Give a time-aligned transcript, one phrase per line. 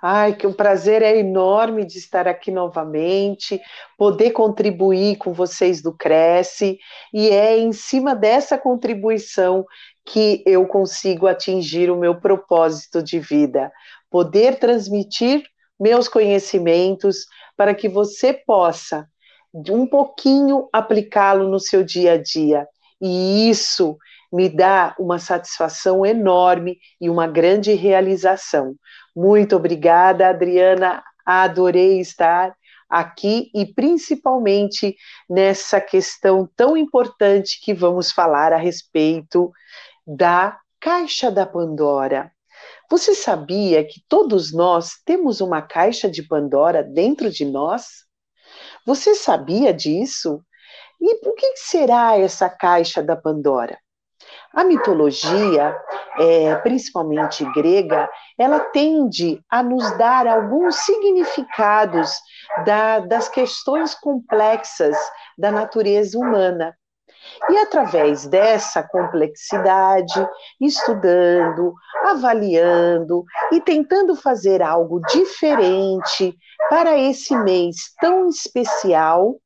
[0.00, 3.60] Ai, que um prazer é enorme de estar aqui novamente,
[3.96, 6.78] poder contribuir com vocês do Cresce,
[7.12, 9.66] e é em cima dessa contribuição
[10.06, 13.72] que eu consigo atingir o meu propósito de vida,
[14.08, 15.42] poder transmitir
[15.78, 19.08] meus conhecimentos para que você possa
[19.52, 22.68] um pouquinho aplicá-lo no seu dia a dia.
[23.00, 23.96] E isso
[24.32, 28.74] me dá uma satisfação enorme e uma grande realização.
[29.18, 31.02] Muito obrigada, Adriana.
[31.26, 32.54] Adorei estar
[32.88, 34.94] aqui e principalmente
[35.28, 39.50] nessa questão tão importante que vamos falar a respeito
[40.06, 42.30] da caixa da Pandora.
[42.88, 48.04] Você sabia que todos nós temos uma caixa de Pandora dentro de nós?
[48.86, 50.40] Você sabia disso?
[51.00, 53.76] E o que será essa caixa da Pandora?
[54.54, 55.76] A mitologia,
[56.18, 62.10] é, principalmente grega, ela tende a nos dar alguns significados
[62.64, 64.96] da, das questões complexas
[65.36, 66.74] da natureza humana.
[67.50, 70.26] E através dessa complexidade,
[70.60, 76.34] estudando, avaliando e tentando fazer algo diferente
[76.70, 79.36] para esse mês tão especial,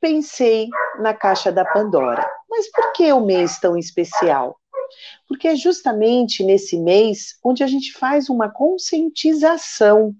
[0.00, 2.26] pensei na caixa da Pandora.
[2.48, 4.58] Mas por que o mês tão especial?
[5.28, 10.14] Porque é justamente nesse mês onde a gente faz uma conscientização.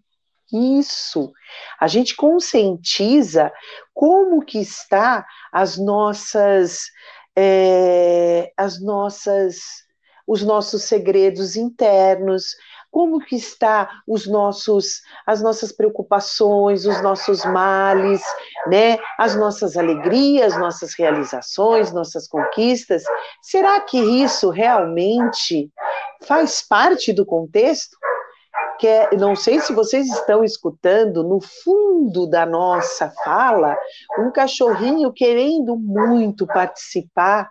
[0.53, 1.33] Isso.
[1.81, 3.53] A gente conscientiza
[3.95, 6.91] como que está as nossas
[7.37, 9.60] é, as nossas
[10.26, 12.55] os nossos segredos internos,
[12.91, 18.23] como que está os nossos, as nossas preocupações, os nossos males,
[18.67, 18.99] né?
[19.19, 23.03] As nossas alegrias, nossas realizações, nossas conquistas.
[23.41, 25.71] Será que isso realmente
[26.23, 27.97] faz parte do contexto?
[28.79, 33.77] Que é, não sei se vocês estão escutando no fundo da nossa fala
[34.19, 37.49] um cachorrinho querendo muito participar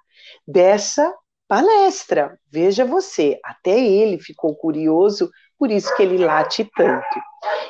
[0.48, 1.14] dessa
[1.50, 2.40] palestra.
[2.50, 7.20] Veja você, até ele ficou curioso, por isso que ele late tanto.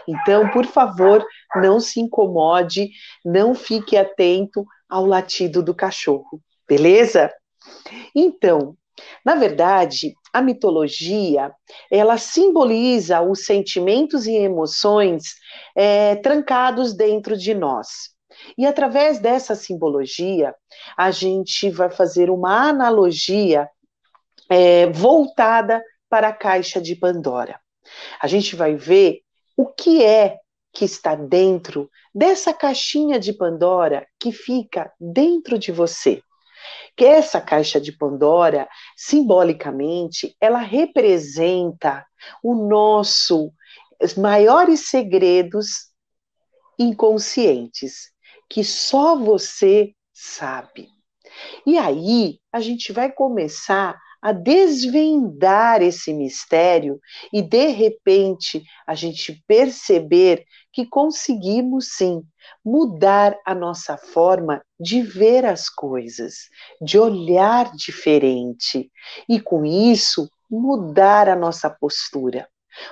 [0.07, 1.25] Então, por favor,
[1.55, 2.89] não se incomode,
[3.23, 7.31] não fique atento ao latido do cachorro, beleza?
[8.13, 8.75] Então,
[9.25, 11.51] na verdade, a mitologia
[11.89, 15.35] ela simboliza os sentimentos e emoções
[15.75, 18.18] é, trancados dentro de nós.
[18.57, 20.55] E através dessa simbologia,
[20.97, 23.69] a gente vai fazer uma analogia
[24.49, 27.59] é, voltada para a caixa de Pandora.
[28.21, 29.21] A gente vai ver
[29.55, 30.37] o que é
[30.73, 36.21] que está dentro dessa caixinha de Pandora que fica dentro de você.
[36.95, 42.05] Que essa caixa de Pandora, simbolicamente, ela representa
[42.43, 43.51] o nosso
[44.01, 45.89] os maiores segredos
[46.77, 48.11] inconscientes
[48.49, 50.89] que só você sabe.
[51.65, 56.99] E aí a gente vai começar a desvendar esse mistério
[57.31, 60.43] e de repente a gente perceber
[60.73, 62.21] que conseguimos sim
[62.63, 66.49] mudar a nossa forma de ver as coisas,
[66.81, 68.91] de olhar diferente
[69.27, 72.47] e com isso mudar a nossa postura.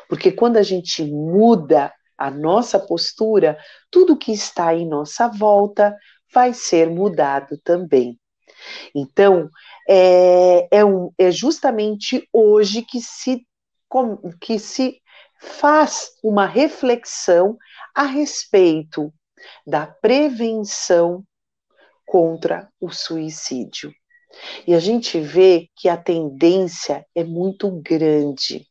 [0.07, 3.57] Porque quando a gente muda a nossa postura,
[3.91, 5.95] tudo que está em nossa volta
[6.33, 8.19] vai ser mudado também.
[8.93, 9.49] Então,
[9.87, 13.45] é, é, um, é justamente hoje que se,
[14.41, 15.01] que se
[15.39, 17.57] faz uma reflexão
[17.93, 19.13] a respeito
[19.65, 21.23] da prevenção
[22.05, 23.93] contra o suicídio.
[24.65, 28.65] E a gente vê que a tendência é muito grande.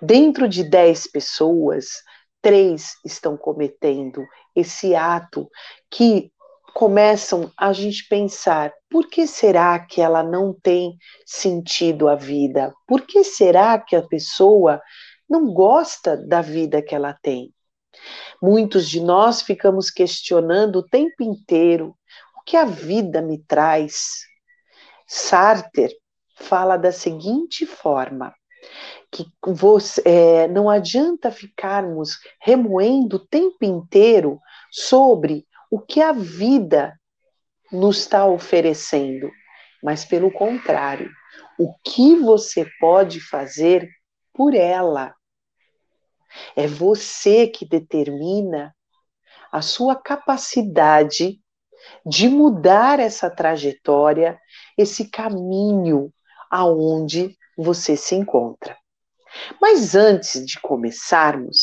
[0.00, 2.02] Dentro de 10 pessoas,
[2.42, 5.48] três estão cometendo esse ato
[5.90, 6.32] que
[6.74, 10.96] começam a gente pensar: por que será que ela não tem
[11.26, 12.72] sentido a vida?
[12.86, 14.80] Por que será que a pessoa
[15.28, 17.52] não gosta da vida que ela tem?
[18.42, 21.94] Muitos de nós ficamos questionando o tempo inteiro
[22.36, 24.20] o que a vida me traz.
[25.06, 25.94] Sartre
[26.36, 28.32] fala da seguinte forma:
[29.10, 34.38] que você, é, não adianta ficarmos remoendo o tempo inteiro
[34.70, 36.98] sobre o que a vida
[37.72, 39.30] nos está oferecendo,
[39.82, 41.10] mas pelo contrário,
[41.58, 43.88] o que você pode fazer
[44.32, 45.14] por ela.
[46.56, 48.74] É você que determina
[49.52, 51.40] a sua capacidade
[52.06, 54.38] de mudar essa trajetória,
[54.76, 56.12] esse caminho
[56.50, 58.76] aonde você se encontra.
[59.60, 61.56] Mas antes de começarmos,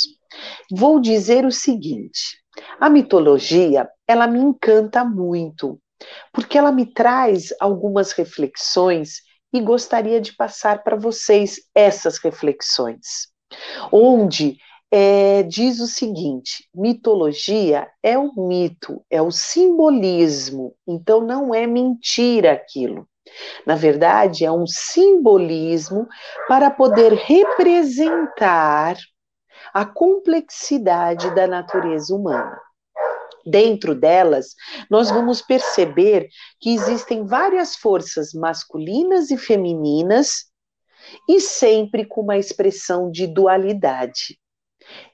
[0.71, 2.37] vou dizer o seguinte:
[2.79, 5.79] a mitologia, ela me encanta muito,
[6.31, 9.21] porque ela me traz algumas reflexões
[9.53, 13.29] e gostaria de passar para vocês essas reflexões.
[13.91, 14.57] Onde
[14.91, 22.53] é, diz o seguinte: mitologia é o mito, é o simbolismo, então não é mentira
[22.53, 23.07] aquilo.
[23.65, 26.07] Na verdade, é um simbolismo
[26.47, 28.97] para poder representar
[29.73, 32.59] a complexidade da natureza humana.
[33.45, 34.55] Dentro delas,
[34.89, 36.27] nós vamos perceber
[36.59, 40.47] que existem várias forças masculinas e femininas,
[41.27, 44.37] e sempre com uma expressão de dualidade.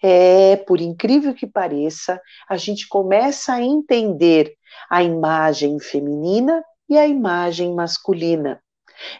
[0.01, 4.53] É, por incrível que pareça, a gente começa a entender
[4.89, 8.61] a imagem feminina e a imagem masculina.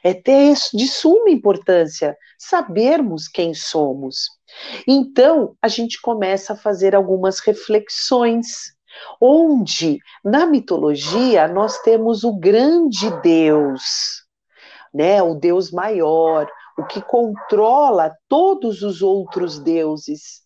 [0.04, 4.30] É de suma importância sabermos quem somos.
[4.88, 8.74] Então, a gente começa a fazer algumas reflexões,
[9.19, 14.24] onde na mitologia nós temos o grande Deus,
[14.94, 20.44] né, o Deus maior, o que controla todos os outros deuses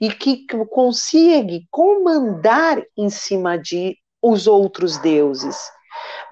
[0.00, 5.56] e que consegue comandar em cima de os outros deuses.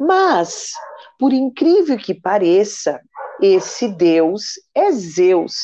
[0.01, 0.73] Mas,
[1.19, 3.01] por incrível que pareça,
[3.41, 5.55] esse Deus é Zeus.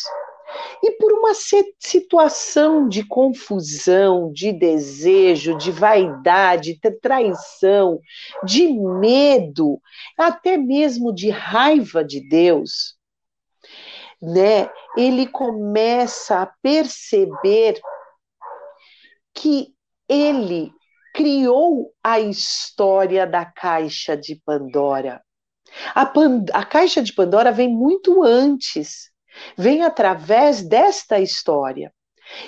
[0.82, 7.98] E por uma situação de confusão, de desejo, de vaidade, de traição,
[8.44, 9.80] de medo,
[10.16, 12.96] até mesmo de raiva de Deus,
[14.22, 14.70] né?
[14.96, 17.80] Ele começa a perceber
[19.34, 19.74] que
[20.08, 20.72] ele
[21.14, 25.22] criou a história da caixa de Pandora.
[25.94, 29.10] A, Pan a caixa de Pandora vem muito antes,
[29.56, 31.92] vem através desta história.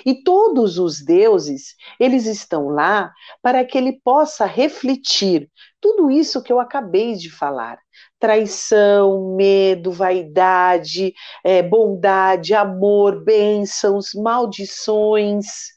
[0.05, 3.11] E todos os deuses, eles estão lá
[3.41, 5.49] para que ele possa refletir
[5.79, 7.79] tudo isso que eu acabei de falar:
[8.19, 11.13] traição, medo, vaidade,
[11.43, 15.76] é, bondade, amor, bênçãos, maldições.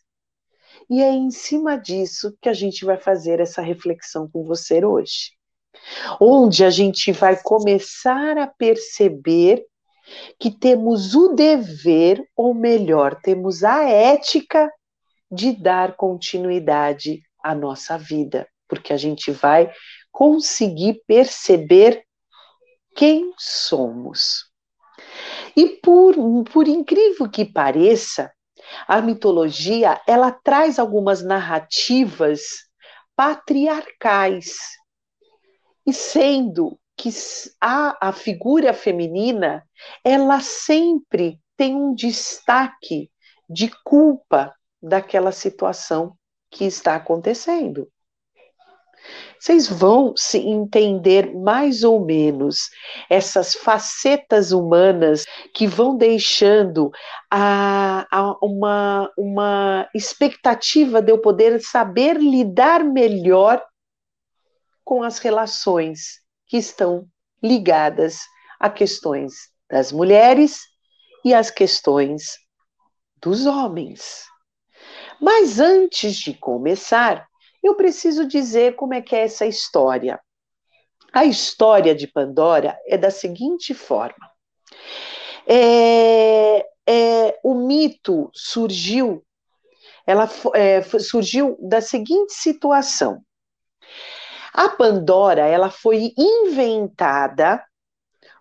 [0.90, 5.31] E é em cima disso que a gente vai fazer essa reflexão com você hoje.
[6.20, 9.64] Onde a gente vai começar a perceber
[10.37, 14.69] que temos o dever, ou melhor, temos a ética
[15.31, 19.70] de dar continuidade à nossa vida, porque a gente vai
[20.10, 22.02] conseguir perceber
[22.96, 24.50] quem somos.
[25.56, 26.16] E por,
[26.52, 28.32] por incrível que pareça,
[28.87, 32.40] a mitologia, ela traz algumas narrativas
[33.17, 34.56] patriarcais.
[35.87, 37.08] E sendo que
[37.61, 39.67] a, a figura feminina,
[40.05, 43.11] ela sempre tem um destaque
[43.49, 46.17] de culpa daquela situação
[46.50, 47.91] que está acontecendo.
[49.38, 52.69] Vocês vão se entender mais ou menos
[53.08, 55.24] essas facetas humanas
[55.55, 56.90] que vão deixando
[57.31, 63.64] a, a uma, uma expectativa de eu poder saber lidar melhor
[64.84, 67.06] com as relações que estão
[67.43, 68.19] ligadas
[68.58, 69.32] a questões
[69.70, 70.60] das mulheres
[71.24, 72.38] e as questões
[73.22, 74.24] dos homens.
[75.20, 77.30] Mas antes de começar,
[77.62, 80.20] eu preciso dizer como é que é essa história.
[81.12, 84.31] A história de Pandora é da seguinte forma:
[85.46, 89.24] é, é, o mito surgiu,
[90.06, 93.22] ela é, surgiu da seguinte situação.
[94.52, 97.64] A Pandora ela foi inventada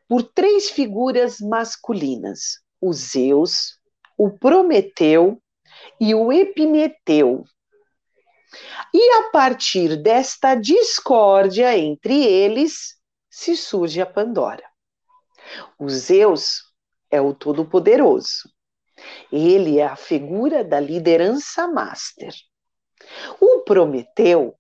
[0.08, 3.80] por três figuras masculinas: o Zeus,
[4.18, 5.42] o Prometeu
[6.00, 7.44] e o Epimeteu.
[8.94, 12.96] E a partir desta discórdia entre eles,
[13.30, 14.64] se surge a Pandora.
[15.78, 16.64] O Zeus
[17.10, 18.50] é o Todo-Poderoso.
[19.32, 22.34] Ele é a figura da liderança master.
[23.40, 24.56] O Prometeu,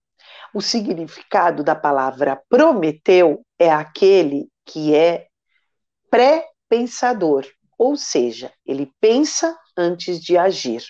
[0.53, 5.27] o significado da palavra Prometeu é aquele que é
[6.10, 7.46] pré-pensador,
[7.77, 10.84] ou seja, ele pensa antes de agir.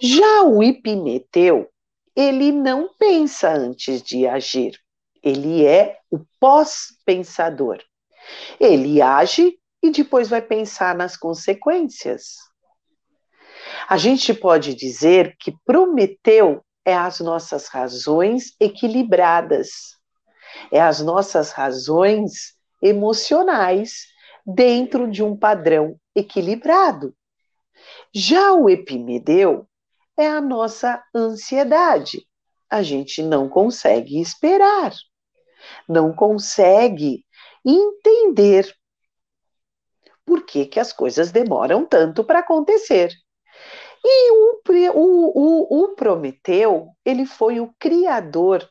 [0.00, 1.71] Já o Epimeteu,
[2.14, 4.78] ele não pensa antes de agir.
[5.22, 7.78] Ele é o pós-pensador.
[8.60, 12.36] Ele age e depois vai pensar nas consequências.
[13.88, 19.96] A gente pode dizer que Prometeu é as nossas razões equilibradas,
[20.70, 24.06] é as nossas razões emocionais
[24.44, 27.14] dentro de um padrão equilibrado.
[28.12, 29.66] Já o Epimedeu
[30.22, 32.26] é a nossa ansiedade.
[32.70, 34.92] A gente não consegue esperar,
[35.88, 37.24] não consegue
[37.64, 38.74] entender
[40.24, 43.12] por que, que as coisas demoram tanto para acontecer.
[44.04, 44.62] E o,
[44.94, 48.68] o, o, o Prometeu, ele foi o criador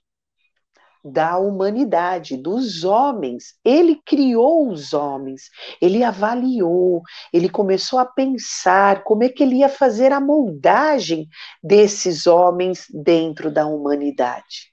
[1.03, 3.55] da humanidade, dos homens.
[3.63, 5.49] Ele criou os homens,
[5.81, 7.01] ele avaliou,
[7.33, 11.27] ele começou a pensar como é que ele ia fazer a moldagem
[11.63, 14.70] desses homens dentro da humanidade.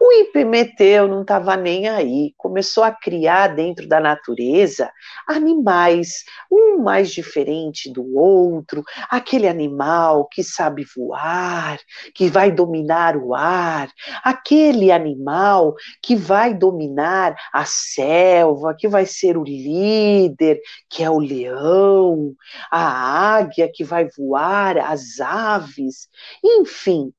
[0.00, 4.90] O Epimeteu não estava nem aí, começou a criar dentro da natureza
[5.26, 11.78] animais, um mais diferente do outro, aquele animal que sabe voar,
[12.14, 13.88] que vai dominar o ar,
[14.22, 21.18] aquele animal que vai dominar a selva, que vai ser o líder, que é o
[21.18, 22.34] leão,
[22.70, 26.08] a águia que vai voar, as aves,
[26.44, 27.12] enfim,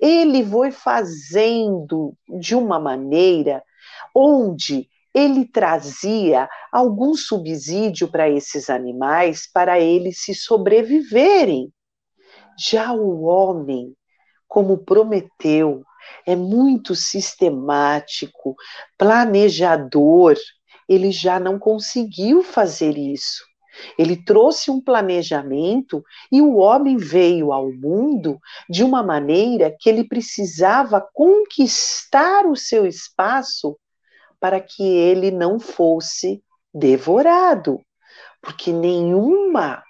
[0.00, 3.62] ele foi fazendo de uma maneira
[4.14, 11.72] onde ele trazia algum subsídio para esses animais para eles se sobreviverem.
[12.58, 13.94] Já o homem,
[14.46, 15.82] como prometeu,
[16.26, 18.54] é muito sistemático,
[18.96, 20.36] planejador,
[20.88, 23.47] ele já não conseguiu fazer isso.
[23.98, 30.04] Ele trouxe um planejamento e o homem veio ao mundo de uma maneira que ele
[30.04, 33.78] precisava conquistar o seu espaço
[34.40, 36.42] para que ele não fosse
[36.72, 37.80] devorado,
[38.40, 39.82] porque nenhuma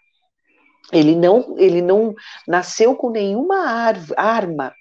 [0.90, 2.14] ele não ele não
[2.46, 4.72] nasceu com nenhuma arma.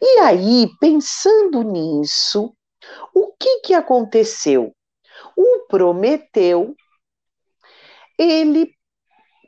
[0.00, 2.54] E aí, pensando nisso,
[3.14, 4.74] o que que aconteceu?
[5.36, 6.74] O Prometeu
[8.18, 8.74] ele,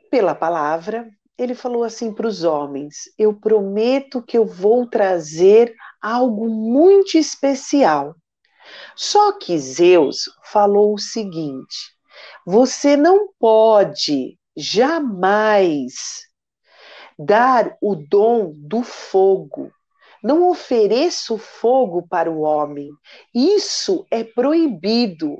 [0.09, 6.47] pela palavra, ele falou assim para os homens: Eu prometo que eu vou trazer algo
[6.49, 8.15] muito especial.
[8.95, 11.93] Só que Zeus falou o seguinte:
[12.45, 16.25] Você não pode jamais
[17.17, 19.71] dar o dom do fogo.
[20.23, 22.89] Não ofereça o fogo para o homem.
[23.33, 25.37] Isso é proibido.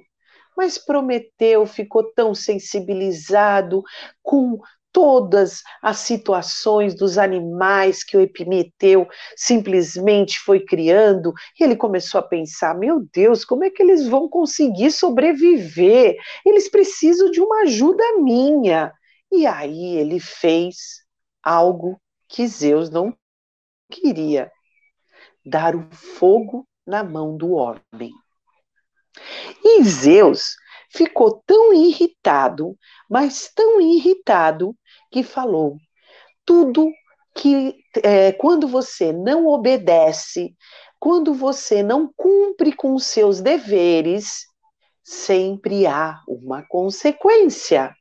[0.55, 3.83] Mas Prometeu ficou tão sensibilizado
[4.21, 4.59] com
[4.95, 12.23] todas as situações dos animais que o Epimeteu simplesmente foi criando, e ele começou a
[12.23, 16.15] pensar: meu Deus, como é que eles vão conseguir sobreviver?
[16.45, 18.93] Eles precisam de uma ajuda minha.
[19.29, 21.03] E aí ele fez
[21.43, 23.13] algo que Zeus não
[23.91, 24.49] queria:
[25.45, 28.13] dar o fogo na mão do homem.
[29.63, 30.55] E Zeus
[30.89, 32.77] ficou tão irritado,
[33.09, 34.75] mas tão irritado,
[35.11, 35.77] que falou:
[36.45, 36.91] tudo
[37.33, 40.55] que é, quando você não obedece,
[40.99, 44.45] quando você não cumpre com os seus deveres,
[45.03, 47.93] sempre há uma consequência.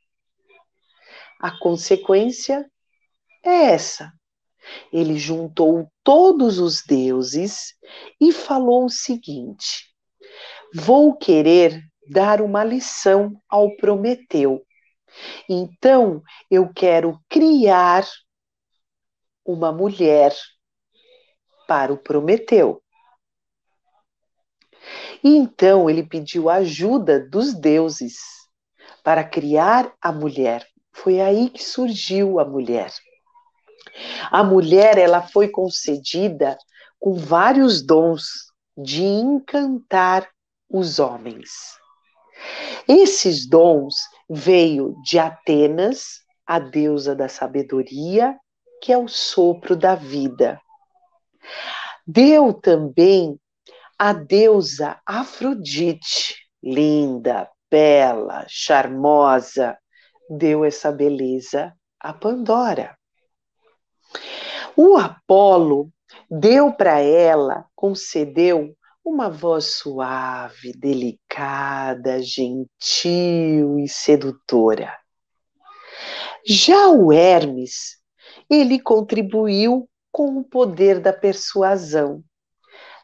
[1.39, 2.65] A consequência
[3.43, 4.11] é essa.
[4.91, 7.75] Ele juntou todos os deuses
[8.19, 9.94] e falou o seguinte:
[10.75, 14.61] vou querer dar uma lição ao Prometeu.
[15.49, 18.05] Então, eu quero criar
[19.45, 20.35] uma mulher
[21.65, 22.81] para o Prometeu.
[25.23, 28.17] E então ele pediu ajuda dos deuses
[29.03, 30.67] para criar a mulher.
[30.91, 32.91] Foi aí que surgiu a mulher.
[34.29, 36.57] A mulher, ela foi concedida
[36.99, 40.29] com vários dons de encantar
[40.69, 41.51] os homens.
[42.87, 43.95] Esses dons
[44.29, 48.37] veio de Atenas, a deusa da sabedoria,
[48.81, 50.59] que é o sopro da vida.
[52.05, 53.39] Deu também
[53.97, 59.77] a deusa Afrodite, linda, bela, charmosa,
[60.29, 62.97] deu essa beleza a Pandora.
[64.75, 65.89] O Apolo
[66.29, 74.91] deu para ela, concedeu uma voz suave, delicada, gentil e sedutora.
[76.43, 77.97] Já o Hermes,
[78.49, 82.23] ele contribuiu com o poder da persuasão,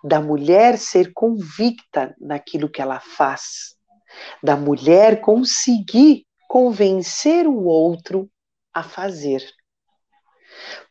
[0.04, 3.76] da mulher ser convicta naquilo que ela faz,
[4.42, 8.28] da mulher conseguir convencer o outro
[8.74, 9.44] a fazer.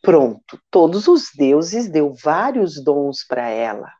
[0.00, 3.99] Pronto, todos os deuses deu vários dons para ela.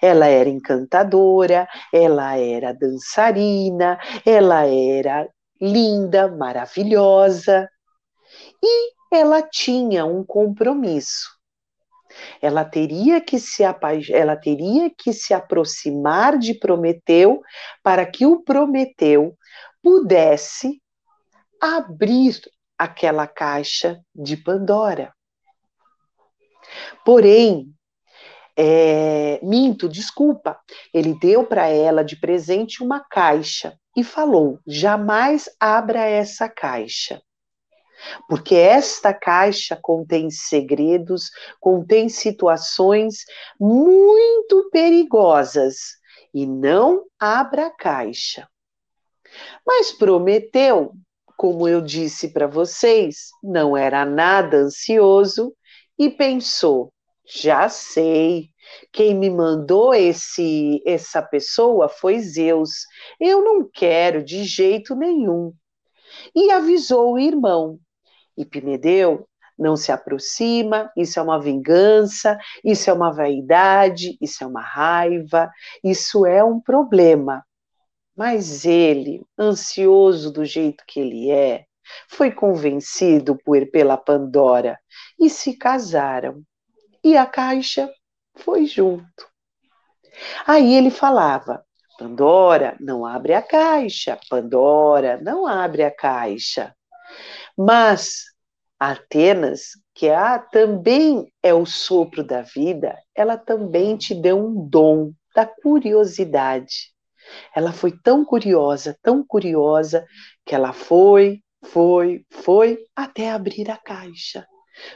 [0.00, 5.28] Ela era encantadora, ela era dançarina, ela era
[5.60, 7.68] linda, maravilhosa.
[8.62, 11.28] E ela tinha um compromisso.
[12.42, 13.62] Ela teria que se
[14.12, 17.40] ela teria que se aproximar de Prometeu
[17.82, 19.36] para que o Prometeu
[19.82, 20.80] pudesse
[21.60, 22.40] abrir
[22.76, 25.12] aquela caixa de Pandora.
[27.04, 27.72] Porém,
[28.56, 30.58] é, minto, desculpa,
[30.92, 37.20] ele deu para ela de presente uma caixa e falou: jamais abra essa caixa.
[38.28, 41.30] Porque esta caixa contém segredos,
[41.60, 43.24] contém situações
[43.58, 45.98] muito perigosas.
[46.32, 48.48] E não abra a caixa.
[49.66, 50.92] Mas Prometeu,
[51.36, 55.52] como eu disse para vocês, não era nada ansioso
[55.98, 56.92] e pensou:
[57.32, 58.48] já sei,
[58.92, 62.70] quem me mandou esse essa pessoa foi Zeus.
[63.20, 65.52] Eu não quero de jeito nenhum.
[66.34, 67.78] E avisou o irmão.
[68.50, 74.62] Pinedeu não se aproxima, isso é uma vingança, isso é uma vaidade, isso é uma
[74.62, 75.50] raiva,
[75.84, 77.44] isso é um problema.
[78.16, 81.66] Mas ele, ansioso do jeito que ele é,
[82.08, 84.78] foi convencido por pela Pandora
[85.18, 86.42] e se casaram.
[87.02, 87.90] E a caixa
[88.36, 89.28] foi junto.
[90.46, 91.64] Aí ele falava:
[91.98, 94.18] Pandora, não abre a caixa.
[94.28, 96.74] Pandora, não abre a caixa.
[97.56, 98.24] Mas
[98.78, 105.12] Atenas, que é também é o sopro da vida, ela também te deu um dom
[105.34, 106.90] da curiosidade.
[107.54, 110.06] Ela foi tão curiosa, tão curiosa,
[110.46, 114.46] que ela foi, foi, foi até abrir a caixa.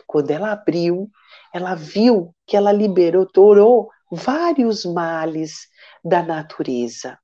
[0.07, 1.11] Quando ela abriu,
[1.53, 5.69] ela viu que ela liberou, torou vários males
[6.05, 7.19] da natureza,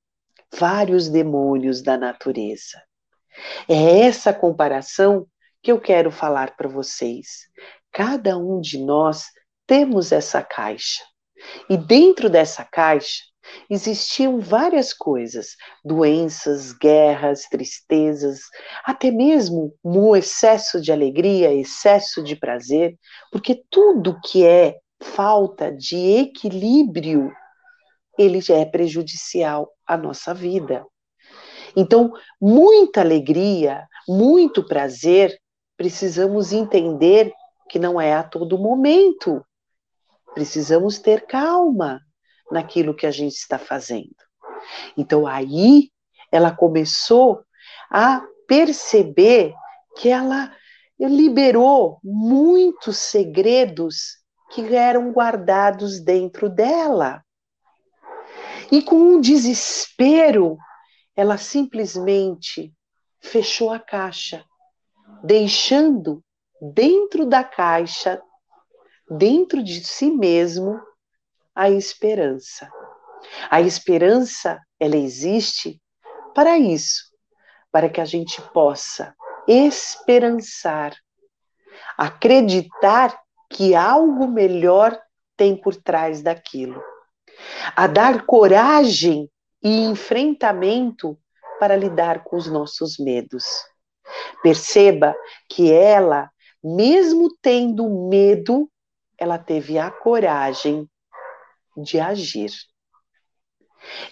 [0.52, 2.82] vários demônios da natureza.
[3.68, 5.26] É essa comparação
[5.62, 7.48] que eu quero falar para vocês.
[7.92, 9.26] Cada um de nós
[9.66, 11.02] temos essa caixa.
[11.68, 13.29] E dentro dessa caixa
[13.68, 18.40] existiam várias coisas: doenças, guerras, tristezas,
[18.84, 22.96] até mesmo um excesso de alegria, excesso de prazer,
[23.30, 27.32] porque tudo que é falta de equilíbrio,
[28.18, 30.84] ele é prejudicial à nossa vida.
[31.76, 35.38] Então, muita alegria, muito prazer,
[35.76, 37.32] precisamos entender
[37.68, 39.44] que não é a todo momento.
[40.34, 42.00] Precisamos ter calma
[42.50, 44.14] naquilo que a gente está fazendo.
[44.96, 45.90] Então aí
[46.30, 47.42] ela começou
[47.90, 49.54] a perceber
[49.96, 50.54] que ela
[50.98, 54.18] liberou muitos segredos
[54.50, 57.24] que eram guardados dentro dela.
[58.70, 60.56] E com um desespero,
[61.16, 62.72] ela simplesmente
[63.20, 64.44] fechou a caixa,
[65.22, 66.22] deixando
[66.60, 68.20] dentro da caixa,
[69.10, 70.80] dentro de si mesmo,
[71.60, 72.72] a esperança.
[73.50, 75.78] A esperança, ela existe
[76.34, 77.12] para isso,
[77.70, 79.14] para que a gente possa
[79.46, 80.96] esperançar,
[81.98, 83.14] acreditar
[83.50, 84.98] que algo melhor
[85.36, 86.82] tem por trás daquilo,
[87.76, 89.30] a dar coragem
[89.62, 91.18] e enfrentamento
[91.58, 93.44] para lidar com os nossos medos.
[94.42, 95.14] Perceba
[95.46, 96.30] que ela,
[96.64, 98.66] mesmo tendo medo,
[99.18, 100.88] ela teve a coragem
[101.76, 102.50] de agir.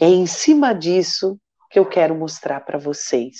[0.01, 1.38] É em cima disso
[1.71, 3.37] que eu quero mostrar para vocês.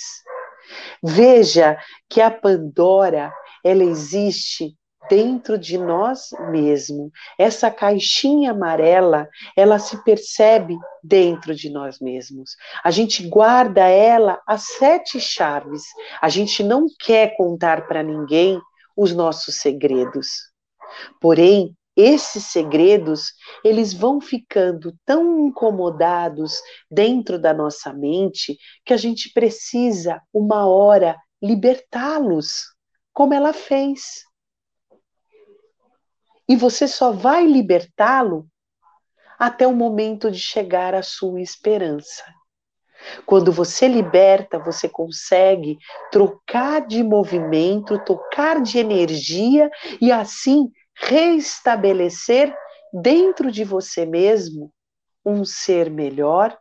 [1.03, 1.77] Veja
[2.07, 4.75] que a Pandora, ela existe
[5.09, 7.11] dentro de nós mesmos.
[7.37, 9.27] Essa caixinha amarela,
[9.57, 12.51] ela se percebe dentro de nós mesmos.
[12.83, 15.83] A gente guarda ela as sete chaves.
[16.21, 18.61] A gente não quer contar para ninguém
[18.95, 20.27] os nossos segredos.
[21.19, 29.33] Porém, esses segredos, eles vão ficando tão incomodados dentro da nossa mente que a gente
[29.33, 32.73] precisa, uma hora, libertá-los,
[33.11, 34.23] como ela fez.
[36.47, 38.47] E você só vai libertá-lo
[39.37, 42.23] até o momento de chegar à sua esperança.
[43.25, 45.77] Quando você liberta, você consegue
[46.11, 49.69] trocar de movimento, tocar de energia
[50.01, 52.55] e assim reestabelecer
[52.93, 54.73] dentro de você mesmo
[55.25, 56.57] um ser melhor,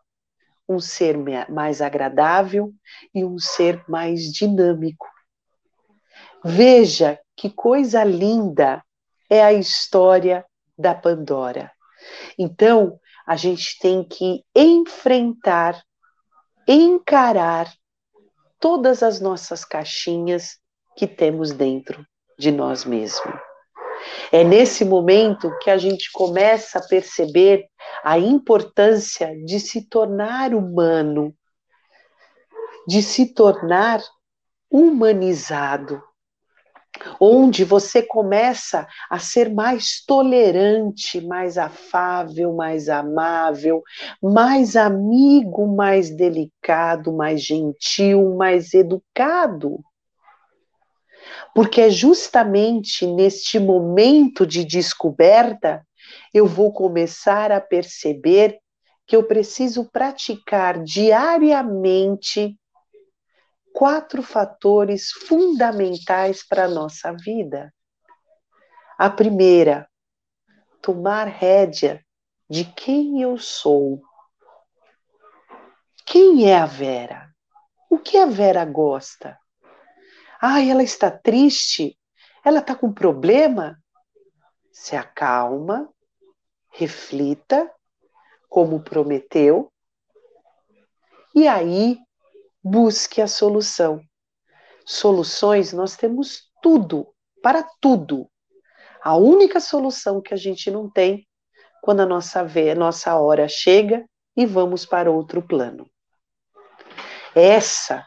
[0.68, 1.16] um ser
[1.48, 2.72] mais agradável
[3.14, 5.06] e um ser mais dinâmico.
[6.44, 8.82] Veja que coisa linda
[9.30, 10.44] é a história
[10.76, 11.72] da Pandora.
[12.38, 15.82] Então, a gente tem que enfrentar,
[16.66, 17.72] encarar
[18.60, 20.58] todas as nossas caixinhas
[20.96, 22.04] que temos dentro
[22.38, 23.47] de nós mesmos.
[24.30, 27.66] É nesse momento que a gente começa a perceber
[28.04, 31.34] a importância de se tornar humano,
[32.86, 34.02] de se tornar
[34.70, 36.02] humanizado,
[37.20, 43.82] onde você começa a ser mais tolerante, mais afável, mais amável,
[44.22, 49.78] mais amigo, mais delicado, mais gentil, mais educado.
[51.58, 55.84] Porque é justamente neste momento de descoberta
[56.32, 58.60] eu vou começar a perceber
[59.04, 62.56] que eu preciso praticar diariamente
[63.74, 67.74] quatro fatores fundamentais para a nossa vida.
[68.96, 69.90] A primeira,
[70.80, 72.00] tomar rédea
[72.48, 74.00] de quem eu sou.
[76.06, 77.28] Quem é a Vera?
[77.90, 79.36] O que a Vera gosta?
[80.40, 81.98] Ah, ela está triste?
[82.44, 83.76] Ela está com problema?
[84.70, 85.88] Se acalma,
[86.70, 87.70] reflita,
[88.48, 89.70] como prometeu,
[91.34, 91.98] e aí
[92.62, 94.00] busque a solução.
[94.86, 98.30] Soluções nós temos tudo, para tudo.
[99.02, 101.26] A única solução que a gente não tem
[101.82, 102.44] quando a nossa,
[102.76, 104.04] nossa hora chega
[104.36, 105.88] e vamos para outro plano.
[107.34, 108.06] Essa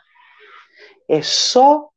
[1.08, 1.90] é só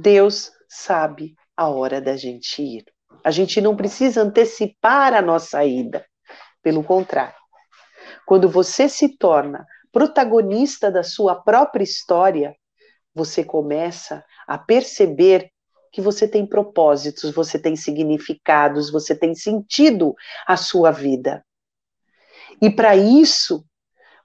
[0.00, 2.84] Deus sabe a hora da gente ir.
[3.22, 6.06] A gente não precisa antecipar a nossa ida.
[6.62, 7.34] Pelo contrário,
[8.26, 12.54] quando você se torna protagonista da sua própria história,
[13.14, 15.50] você começa a perceber
[15.92, 20.14] que você tem propósitos, você tem significados, você tem sentido
[20.46, 21.44] a sua vida.
[22.62, 23.66] E para isso,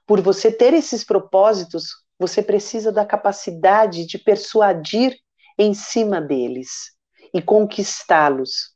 [0.06, 5.18] por você ter esses propósitos, você precisa da capacidade de persuadir
[5.58, 6.96] em cima deles
[7.32, 8.74] e conquistá-los.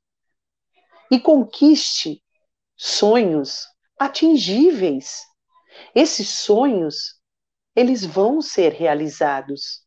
[1.10, 2.22] E conquiste
[2.76, 3.66] sonhos
[3.98, 5.22] atingíveis.
[5.94, 7.20] Esses sonhos,
[7.74, 9.84] eles vão ser realizados.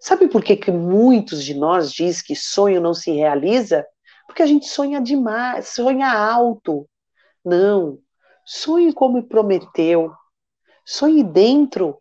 [0.00, 3.86] Sabe por que, que muitos de nós diz que sonho não se realiza?
[4.26, 6.88] Porque a gente sonha demais, sonha alto.
[7.44, 7.98] Não,
[8.44, 10.12] sonhe como prometeu.
[10.84, 12.00] Sonhe dentro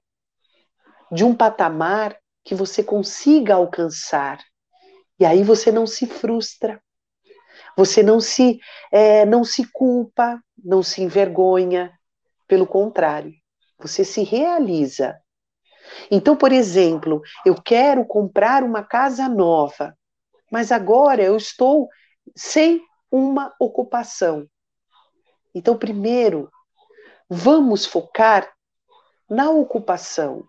[1.11, 4.39] de um patamar que você consiga alcançar.
[5.19, 6.81] E aí você não se frustra,
[7.77, 8.59] você não se,
[8.91, 11.91] é, não se culpa, não se envergonha,
[12.47, 13.33] pelo contrário,
[13.79, 15.17] você se realiza.
[16.09, 19.95] Então, por exemplo, eu quero comprar uma casa nova,
[20.51, 21.87] mas agora eu estou
[22.35, 24.47] sem uma ocupação.
[25.53, 26.49] Então, primeiro,
[27.29, 28.51] vamos focar
[29.29, 30.45] na ocupação.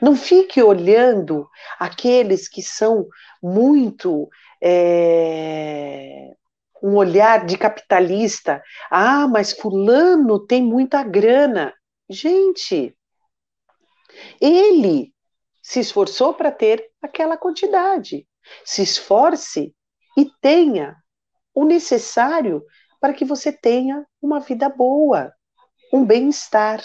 [0.00, 3.06] Não fique olhando aqueles que são
[3.42, 4.28] muito.
[4.62, 6.32] É,
[6.82, 8.62] um olhar de capitalista.
[8.90, 11.74] Ah, mas Fulano tem muita grana.
[12.08, 12.96] Gente,
[14.40, 15.12] ele
[15.62, 18.26] se esforçou para ter aquela quantidade.
[18.64, 19.74] Se esforce
[20.16, 20.96] e tenha
[21.54, 22.62] o necessário
[23.00, 25.32] para que você tenha uma vida boa,
[25.92, 26.84] um bem-estar.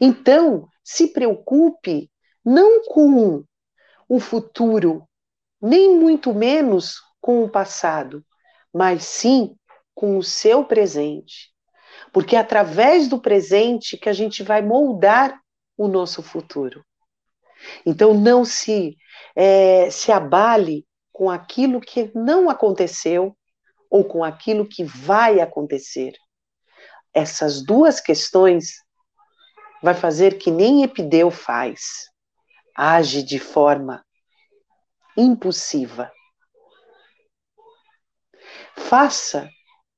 [0.00, 2.08] Então, se preocupe
[2.44, 3.42] não com
[4.08, 5.04] o futuro,
[5.60, 8.24] nem muito menos com o passado,
[8.72, 9.56] mas sim
[9.92, 11.52] com o seu presente.
[12.12, 15.40] Porque é através do presente que a gente vai moldar
[15.76, 16.84] o nosso futuro.
[17.84, 18.96] Então não se,
[19.34, 23.36] é, se abale com aquilo que não aconteceu
[23.90, 26.12] ou com aquilo que vai acontecer.
[27.12, 28.85] Essas duas questões
[29.82, 32.08] vai fazer que nem Epideu faz.
[32.74, 34.04] Age de forma
[35.16, 36.12] impulsiva.
[38.76, 39.48] Faça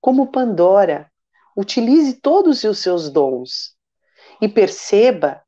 [0.00, 1.10] como Pandora,
[1.56, 3.76] utilize todos os seus dons.
[4.40, 5.42] E perceba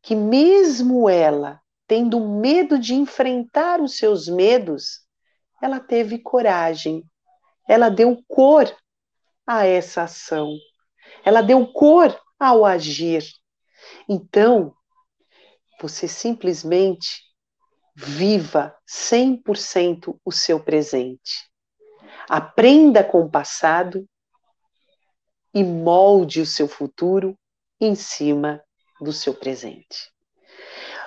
[0.00, 5.02] que, mesmo ela tendo medo de enfrentar os seus medos,
[5.60, 7.04] ela teve coragem,
[7.68, 8.74] ela deu cor
[9.46, 10.56] a essa ação,
[11.22, 13.22] ela deu cor ao agir
[14.08, 14.74] Então,
[15.80, 17.22] você simplesmente
[17.94, 21.50] viva 100% o seu presente.
[22.28, 24.06] Aprenda com o passado
[25.54, 27.36] e molde o seu futuro
[27.80, 28.62] em cima
[29.00, 30.10] do seu presente.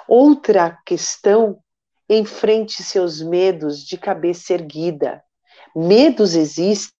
[0.08, 1.60] Outra questão,
[2.08, 5.23] enfrente seus medos de cabeça erguida.
[5.75, 6.93] Medos existem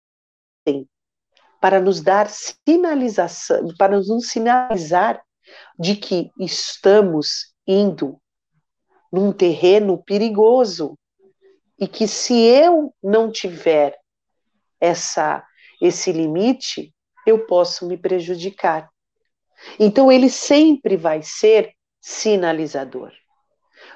[1.62, 5.24] para nos dar sinalização, para nos sinalizar
[5.77, 8.19] de que estamos indo
[9.11, 10.97] num terreno perigoso
[11.79, 13.97] e que se eu não tiver
[14.79, 15.45] essa
[15.81, 16.93] esse limite,
[17.25, 18.89] eu posso me prejudicar.
[19.79, 23.11] Então ele sempre vai ser sinalizador.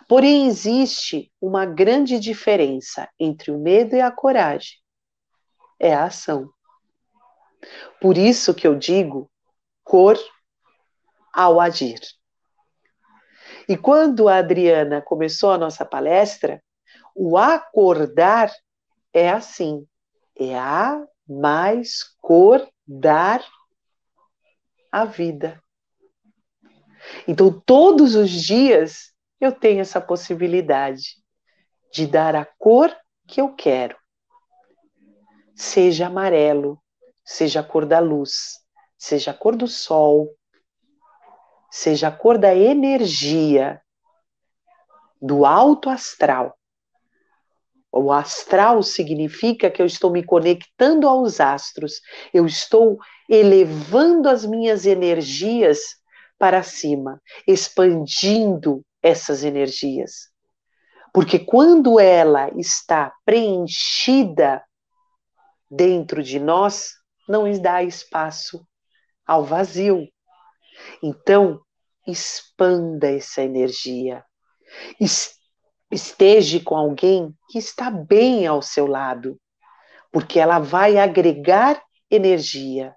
[0.08, 4.78] Porém existe uma grande diferença entre o medo e a coragem.
[5.80, 6.50] É a ação.
[8.02, 9.30] Por isso que eu digo
[9.84, 10.18] cor
[11.34, 12.00] ao agir.
[13.68, 16.62] E quando a Adriana começou a nossa palestra,
[17.16, 18.52] o acordar
[19.14, 19.86] é assim,
[20.36, 23.46] é a mais cor dar
[24.92, 25.62] a vida.
[27.28, 31.16] Então, todos os dias eu tenho essa possibilidade
[31.94, 32.96] de dar a cor
[33.28, 33.98] que eu quero.
[35.56, 36.82] Seja amarelo,
[37.24, 38.60] seja a cor da luz,
[38.98, 40.36] seja a cor do sol,
[41.72, 43.82] seja a cor da energia,
[45.22, 46.58] do alto astral.
[47.92, 52.02] O astral significa que eu estou me conectando aos astros,
[52.34, 55.80] eu estou elevando as minhas energias
[56.38, 60.30] para cima, expandindo essas energias.
[61.14, 64.64] Porque quando ela está preenchida
[65.70, 66.94] dentro de nós,
[67.28, 68.66] não dá espaço
[69.26, 70.08] ao vazio.
[71.02, 71.62] Então,
[72.08, 74.24] expanda essa energia
[75.92, 79.40] esteja com alguém que está bem ao seu lado,
[80.12, 82.96] porque ela vai agregar energia.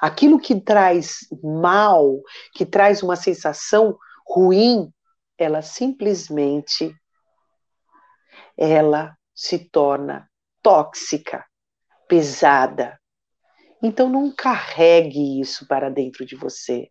[0.00, 2.20] Aquilo que traz mal,
[2.54, 4.92] que traz uma sensação ruim,
[5.38, 6.94] ela simplesmente
[8.56, 10.28] ela se torna
[10.62, 11.46] tóxica,
[12.08, 12.98] pesada.
[13.80, 16.90] Então não carregue isso para dentro de você.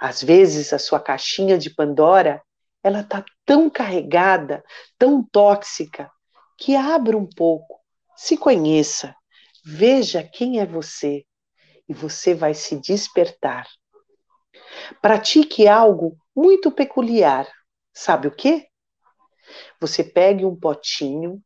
[0.00, 2.42] Às vezes a sua caixinha de Pandora
[2.82, 4.62] ela está tão carregada,
[4.96, 6.10] tão tóxica,
[6.56, 7.80] que abra um pouco,
[8.16, 9.14] se conheça,
[9.64, 11.24] veja quem é você
[11.88, 13.66] e você vai se despertar.
[15.00, 17.48] Pratique algo muito peculiar.
[17.92, 18.68] Sabe o que?
[19.80, 21.42] Você pegue um potinho,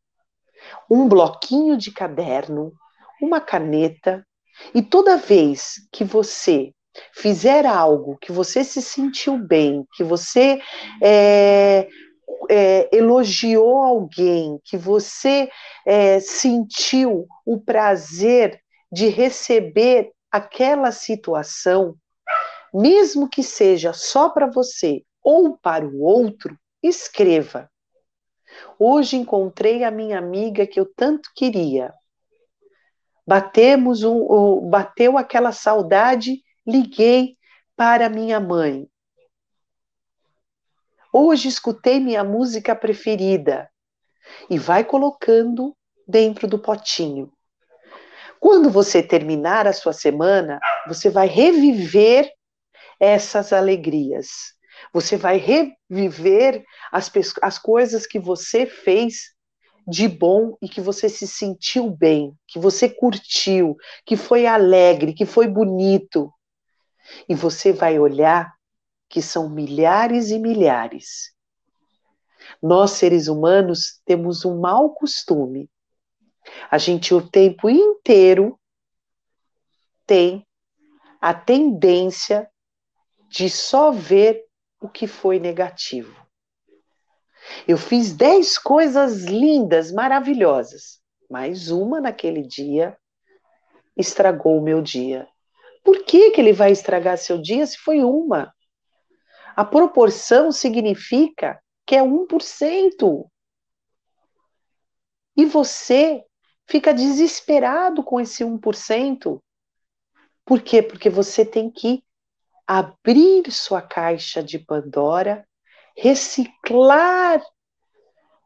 [0.89, 2.73] um bloquinho de caderno,
[3.21, 4.25] uma caneta,
[4.73, 6.73] e toda vez que você
[7.13, 10.61] fizer algo que você se sentiu bem, que você
[11.01, 11.87] é,
[12.49, 15.49] é, elogiou alguém, que você
[15.85, 21.95] é, sentiu o prazer de receber aquela situação,
[22.73, 27.69] mesmo que seja só para você ou para o outro, escreva.
[28.77, 31.93] Hoje encontrei a minha amiga que eu tanto queria.
[33.25, 37.37] Batemos um, bateu aquela saudade liguei
[37.75, 38.87] para minha mãe.
[41.11, 43.69] Hoje escutei minha música preferida
[44.49, 45.75] e vai colocando
[46.07, 47.31] dentro do potinho.
[48.39, 52.31] Quando você terminar a sua semana, você vai reviver
[52.99, 54.53] essas alegrias.
[54.91, 59.33] Você vai reviver as, as coisas que você fez
[59.87, 65.25] de bom e que você se sentiu bem, que você curtiu, que foi alegre, que
[65.25, 66.31] foi bonito.
[67.27, 68.53] E você vai olhar
[69.09, 71.33] que são milhares e milhares.
[72.61, 75.69] Nós, seres humanos, temos um mau costume.
[76.69, 78.59] A gente, o tempo inteiro,
[80.05, 80.45] tem
[81.21, 82.49] a tendência
[83.29, 84.45] de só ver
[84.79, 86.23] o que foi negativo.
[87.67, 92.97] Eu fiz dez coisas lindas, maravilhosas, mas uma naquele dia
[93.97, 95.27] estragou o meu dia.
[95.83, 98.53] Por que, que ele vai estragar seu dia se foi uma?
[99.55, 103.29] A proporção significa que é 1%.
[105.35, 106.23] E você
[106.65, 109.41] fica desesperado com esse 1%.
[110.45, 110.81] Por quê?
[110.81, 112.03] Porque você tem que
[112.65, 115.45] abrir sua caixa de Pandora,
[115.97, 117.43] reciclar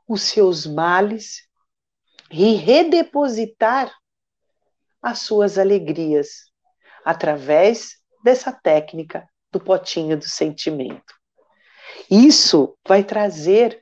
[0.08, 1.47] os seus males
[2.32, 3.93] e redepositar
[5.02, 6.52] as suas alegrias
[7.08, 11.13] através dessa técnica do potinho do sentimento.
[12.12, 13.82] Isso vai trazer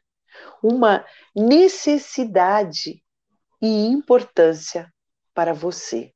[0.61, 1.03] uma
[1.35, 3.01] necessidade
[3.59, 4.93] e importância
[5.33, 6.11] para você.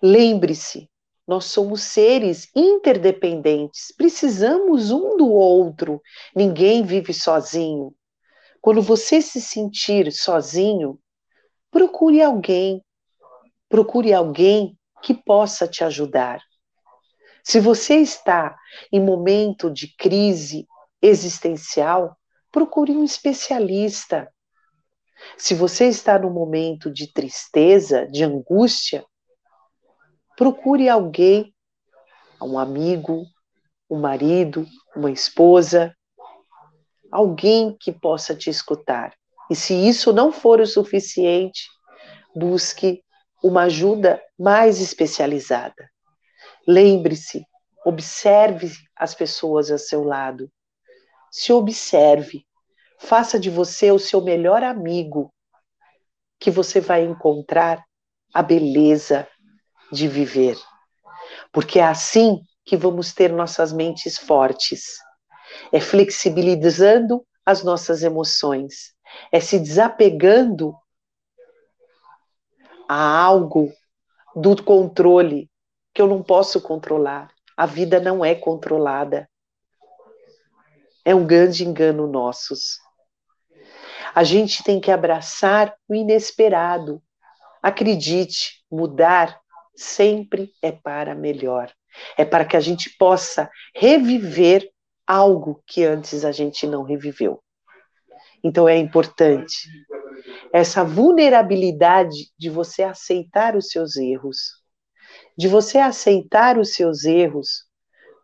[0.00, 0.88] Lembre-se,
[1.26, 6.00] nós somos seres interdependentes, precisamos um do outro,
[6.36, 7.92] ninguém vive sozinho.
[8.60, 11.00] Quando você se sentir sozinho,
[11.68, 12.80] procure alguém,
[13.68, 16.40] procure alguém que possa te ajudar.
[17.44, 18.56] Se você está
[18.92, 20.66] em momento de crise
[21.00, 22.16] existencial,
[22.52, 24.32] procure um especialista.
[25.36, 29.04] Se você está no momento de tristeza, de angústia,
[30.36, 31.52] procure alguém,
[32.40, 33.24] um amigo,
[33.90, 35.94] um marido, uma esposa,
[37.10, 39.14] alguém que possa te escutar.
[39.50, 41.68] E se isso não for o suficiente,
[42.34, 43.02] busque
[43.42, 45.90] uma ajuda mais especializada.
[46.66, 47.44] Lembre-se,
[47.84, 50.50] observe as pessoas ao seu lado.
[51.30, 52.46] Se observe,
[52.98, 55.32] faça de você o seu melhor amigo,
[56.38, 57.84] que você vai encontrar
[58.32, 59.26] a beleza
[59.90, 60.56] de viver.
[61.52, 64.98] Porque é assim que vamos ter nossas mentes fortes.
[65.72, 68.94] É flexibilizando as nossas emoções,
[69.30, 70.74] é se desapegando
[72.92, 73.72] a algo
[74.36, 75.50] do controle
[75.94, 77.30] que eu não posso controlar.
[77.56, 79.26] A vida não é controlada.
[81.02, 82.78] É um grande engano nossos.
[84.14, 87.02] A gente tem que abraçar o inesperado.
[87.62, 89.40] Acredite, mudar
[89.74, 91.72] sempre é para melhor.
[92.18, 94.70] É para que a gente possa reviver
[95.06, 97.42] algo que antes a gente não reviveu.
[98.44, 99.66] Então é importante
[100.52, 104.36] essa vulnerabilidade de você aceitar os seus erros,
[105.36, 107.64] de você aceitar os seus erros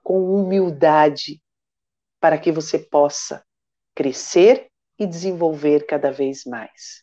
[0.05, 1.41] com humildade,
[2.21, 3.43] para que você possa
[3.95, 7.03] crescer e desenvolver cada vez mais.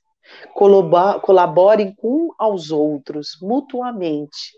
[0.53, 4.53] Colaborem com aos outros mutuamente.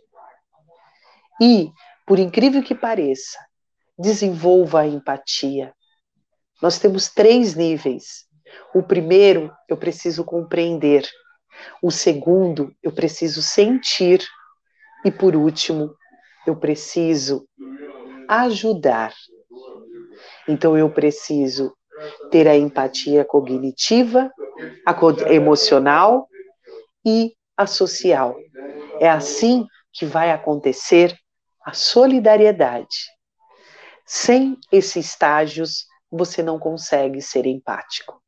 [1.41, 1.71] E,
[2.06, 3.38] por incrível que pareça,
[3.97, 5.73] desenvolva a empatia.
[6.62, 8.27] Nós temos três níveis.
[8.74, 11.08] O primeiro, eu preciso compreender.
[11.82, 14.26] O segundo, eu preciso sentir.
[15.06, 15.94] E por último,
[16.46, 17.48] eu preciso
[18.28, 19.14] ajudar.
[20.48, 21.76] Então eu preciso
[22.32, 24.32] ter a empatia cognitiva,
[24.86, 26.28] a emocional
[27.06, 28.36] e a social.
[29.00, 31.18] É assim que vai acontecer
[31.66, 32.98] a solidariedade.
[34.06, 38.22] Sem esses estágios, você não consegue ser empático.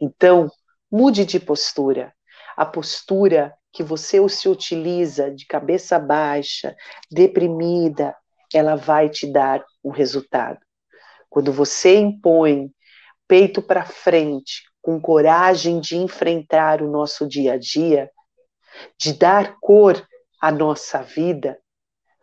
[0.00, 0.50] Então,
[0.90, 2.12] mude de postura.
[2.56, 6.74] A postura que você se utiliza de cabeça baixa,
[7.10, 8.16] deprimida,
[8.52, 10.58] ela vai te dar um resultado.
[11.28, 12.70] Quando você impõe
[13.28, 18.10] peito para frente, com coragem de enfrentar o nosso dia a dia,
[18.98, 20.06] de dar cor
[20.40, 21.58] à nossa vida,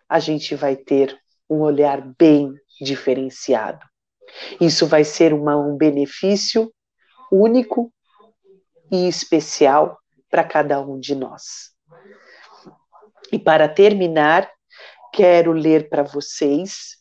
[0.07, 1.17] a gente vai ter
[1.49, 3.85] um olhar bem diferenciado.
[4.59, 6.73] Isso vai ser uma, um benefício
[7.31, 7.91] único
[8.91, 9.97] e especial
[10.29, 11.71] para cada um de nós.
[13.31, 14.49] E para terminar,
[15.11, 16.97] quero ler para vocês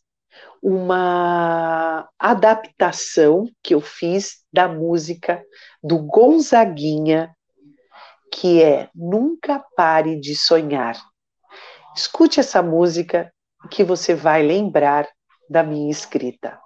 [0.62, 5.42] uma adaptação que eu fiz da música
[5.82, 7.34] do Gonzaguinha,
[8.30, 10.96] que é Nunca Pare de Sonhar.
[11.96, 13.32] Escute essa música
[13.70, 15.08] que você vai lembrar
[15.50, 16.61] da minha escrita.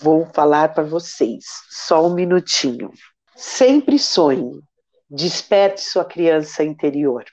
[0.00, 2.90] Vou falar para vocês, só um minutinho.
[3.36, 4.60] Sempre sonhe,
[5.08, 7.24] desperte sua criança interior,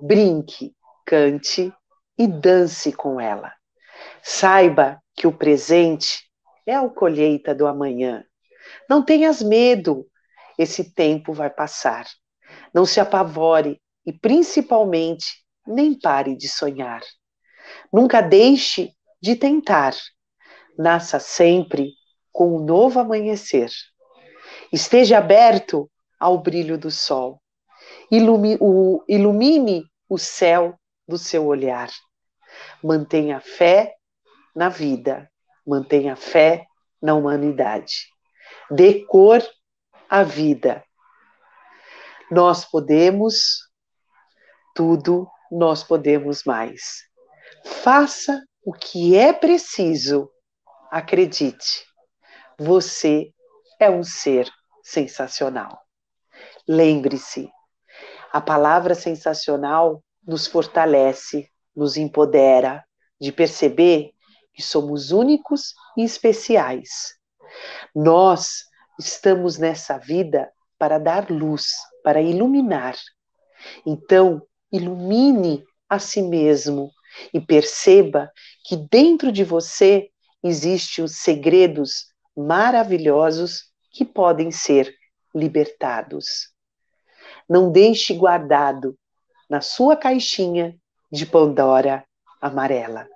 [0.00, 0.74] brinque,
[1.06, 1.72] cante
[2.18, 3.52] e dance com ela.
[4.22, 6.24] Saiba que o presente
[6.66, 8.24] é a colheita do amanhã.
[8.88, 10.06] Não tenhas medo,
[10.58, 12.06] esse tempo vai passar.
[12.74, 17.00] Não se apavore e, principalmente, nem pare de sonhar.
[17.92, 18.90] Nunca deixe
[19.22, 19.94] de tentar.
[20.76, 21.92] Nasça sempre
[22.32, 23.70] com um novo amanhecer.
[24.72, 27.40] Esteja aberto ao brilho do sol.
[28.10, 30.78] Ilumine o, ilumine o céu
[31.08, 31.90] do seu olhar.
[32.82, 33.94] Mantenha fé
[34.54, 35.30] na vida,
[35.66, 36.66] mantenha fé
[37.00, 38.08] na humanidade.
[38.70, 39.42] Dê cor
[40.08, 40.84] à vida.
[42.30, 43.58] Nós podemos
[44.74, 47.02] tudo, nós podemos mais.
[47.64, 50.30] Faça o que é preciso.
[50.90, 51.84] Acredite,
[52.60, 53.32] você
[53.80, 54.46] é um ser
[54.82, 55.80] sensacional.
[56.68, 57.50] Lembre-se,
[58.30, 62.84] a palavra sensacional nos fortalece, nos empodera
[63.18, 64.10] de perceber
[64.52, 67.14] que somos únicos e especiais.
[67.94, 68.64] Nós
[68.98, 71.72] estamos nessa vida para dar luz,
[72.04, 72.94] para iluminar.
[73.86, 76.90] Então, ilumine a si mesmo
[77.32, 78.30] e perceba
[78.66, 80.10] que dentro de você
[80.42, 84.94] existem os segredos maravilhosos que podem ser
[85.34, 86.52] libertados.
[87.48, 88.96] Não deixe guardado
[89.48, 90.76] na sua caixinha
[91.10, 92.04] de Pandora
[92.40, 93.08] amarela.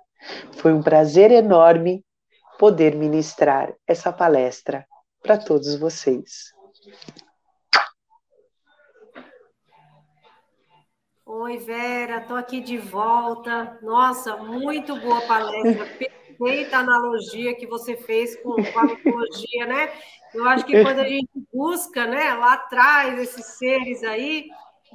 [0.57, 2.05] Foi um prazer enorme
[2.57, 4.85] poder ministrar essa palestra
[5.21, 6.53] para todos vocês.
[11.25, 13.77] Oi, Vera, estou aqui de volta.
[13.81, 15.85] Nossa, muito boa palestra,
[16.37, 19.91] perfeita analogia que você fez com, com a mitologia, né?
[20.33, 24.47] Eu acho que quando a gente busca, né, lá atrás, esses seres aí,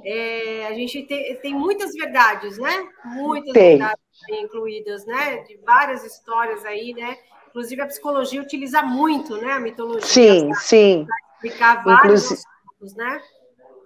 [0.03, 2.87] é, a gente tem, tem muitas verdades, né?
[3.05, 3.77] Muitas tem.
[3.77, 5.37] verdades incluídas, né?
[5.39, 7.17] De várias histórias aí, né?
[7.49, 9.53] Inclusive a psicologia utiliza muito, né?
[9.53, 10.07] A mitologia.
[10.07, 11.05] Sim, sim.
[11.05, 12.49] Para explicar vários Inclusive...
[12.69, 13.21] assuntos, né?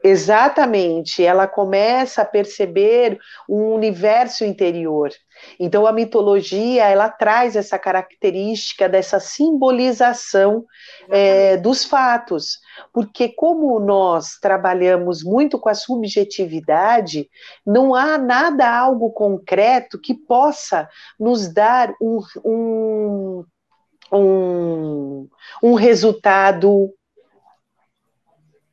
[0.07, 3.17] Exatamente, ela começa a perceber
[3.49, 5.09] um universo interior.
[5.59, 10.63] Então a mitologia ela traz essa característica dessa simbolização
[11.09, 12.59] é, dos fatos,
[12.93, 17.27] porque como nós trabalhamos muito com a subjetividade,
[17.65, 20.87] não há nada algo concreto que possa
[21.19, 23.45] nos dar um, um,
[24.13, 25.27] um,
[25.63, 26.93] um resultado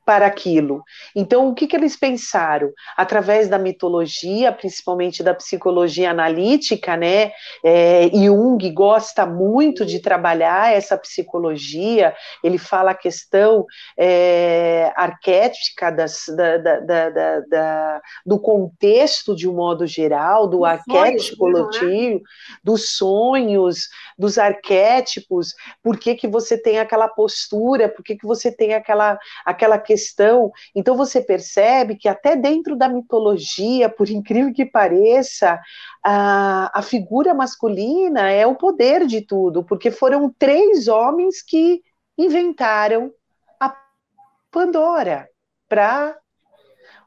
[0.05, 0.83] para aquilo.
[1.15, 2.71] Então, o que, que eles pensaram?
[2.97, 7.33] Através da mitologia, principalmente da psicologia analítica, né?
[7.65, 13.65] É, Jung gosta muito de trabalhar essa psicologia, ele fala a questão
[13.97, 22.15] é, arquética das, da, da, da, do contexto de um modo geral, do arquétipo coletivo,
[22.15, 22.21] né?
[22.63, 23.89] dos sonhos,
[24.19, 29.19] dos arquétipos, por que, que você tem aquela postura, por que, que você tem aquela,
[29.45, 30.02] aquela questão.
[30.75, 35.61] Então você percebe que até dentro da mitologia, por incrível que pareça,
[36.05, 41.81] a, a figura masculina é o poder de tudo, porque foram três homens que
[42.19, 43.13] inventaram
[43.61, 43.75] a
[44.51, 45.29] Pandora
[45.69, 46.17] para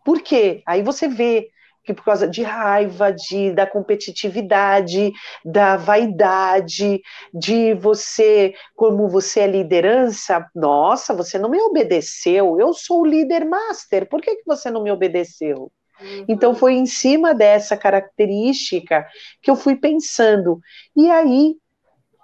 [0.05, 0.61] por quê?
[0.67, 1.49] Aí você vê
[1.85, 5.13] que por causa de raiva, de, da competitividade,
[5.43, 7.01] da vaidade,
[7.33, 13.45] de você, como você é liderança, nossa, você não me obedeceu, eu sou o líder
[13.45, 15.71] master, por que, que você não me obedeceu?
[16.01, 16.25] Uhum.
[16.27, 19.05] Então foi em cima dessa característica
[19.41, 20.59] que eu fui pensando.
[20.95, 21.55] E aí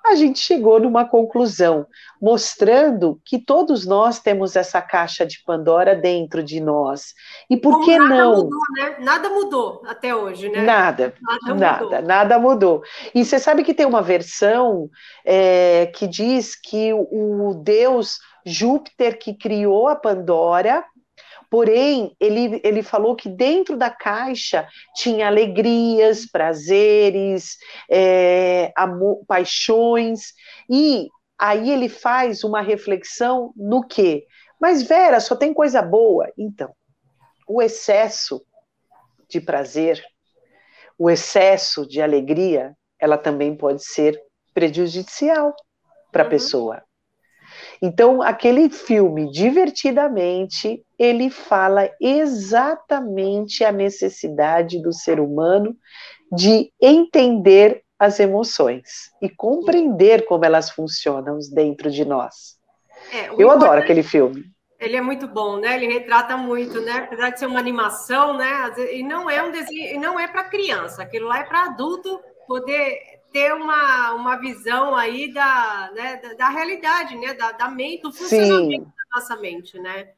[0.06, 1.86] a gente chegou numa conclusão,
[2.22, 7.14] mostrando que todos nós temos essa caixa de Pandora dentro de nós.
[7.50, 8.36] E por Como que nada não?
[8.36, 8.96] Mudou, né?
[9.00, 10.62] Nada mudou até hoje, né?
[10.62, 12.02] Nada, nada, nada mudou.
[12.02, 12.84] nada mudou.
[13.14, 14.90] E você sabe que tem uma versão
[15.24, 20.84] é, que diz que o Deus Júpiter que criou a Pandora
[21.52, 27.58] Porém, ele, ele falou que dentro da caixa tinha alegrias, prazeres,
[27.90, 30.34] é, amor, paixões,
[30.70, 34.26] e aí ele faz uma reflexão no quê?
[34.62, 36.32] Mas Vera, só tem coisa boa.
[36.38, 36.74] Então,
[37.46, 38.42] o excesso
[39.28, 40.02] de prazer,
[40.98, 44.18] o excesso de alegria, ela também pode ser
[44.54, 45.54] prejudicial
[46.14, 46.30] para a uhum.
[46.30, 46.82] pessoa.
[47.82, 55.76] Então, aquele filme, divertidamente, ele fala exatamente a necessidade do ser humano
[56.32, 62.58] de entender as emoções e compreender como elas funcionam dentro de nós.
[63.12, 64.44] É, Eu adoro aquele filme.
[64.80, 65.76] Ele é muito bom, né?
[65.76, 66.94] Ele retrata muito, né?
[66.94, 68.74] Apesar de ser uma animação, né?
[68.92, 71.04] E não é um desenho, não é para criança.
[71.04, 76.50] Aquilo lá é para adulto poder ter uma, uma visão aí da, né, da, da,
[76.50, 77.34] realidade, né?
[77.34, 78.94] Da, da mente, do funcionamento Sim.
[79.12, 80.10] da nossa mente, né?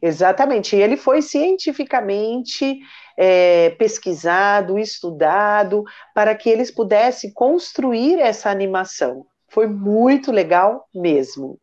[0.00, 0.76] Exatamente.
[0.76, 2.78] E ele foi cientificamente
[3.16, 5.84] é, pesquisado, estudado,
[6.14, 9.26] para que eles pudessem construir essa animação.
[9.48, 11.58] Foi muito legal mesmo.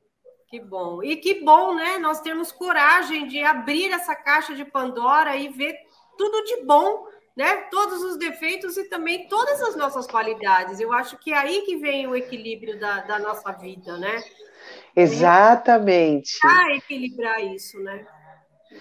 [0.49, 1.01] Que bom.
[1.03, 1.97] E que bom, né?
[1.97, 5.75] Nós temos coragem de abrir essa caixa de Pandora e ver
[6.17, 7.05] tudo de bom
[7.35, 7.55] né?
[7.69, 10.79] Todos os defeitos e também todas as nossas qualidades.
[10.79, 14.23] Eu acho que é aí que vem o equilíbrio da, da nossa vida, né?
[14.95, 16.39] Exatamente.
[16.39, 18.05] Para equilibrar isso, né?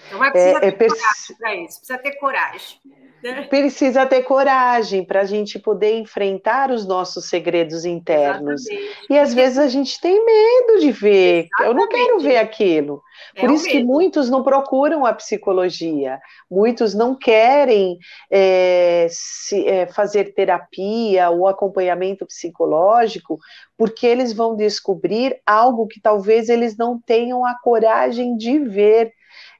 [0.07, 2.79] Então, mas precisa é, ter é coragem para isso, precisa ter coragem.
[3.23, 3.41] né?
[3.43, 8.65] Precisa ter coragem para a gente poder enfrentar os nossos segredos internos.
[8.67, 9.07] Exatamente.
[9.09, 11.45] E às vezes a gente tem medo de ver.
[11.45, 11.67] Exatamente.
[11.67, 13.01] Eu não quero ver aquilo.
[13.35, 16.19] É Por isso que muitos não procuram a psicologia,
[16.49, 17.97] muitos não querem
[18.29, 23.39] é, se, é, fazer terapia ou acompanhamento psicológico,
[23.77, 29.13] porque eles vão descobrir algo que talvez eles não tenham a coragem de ver,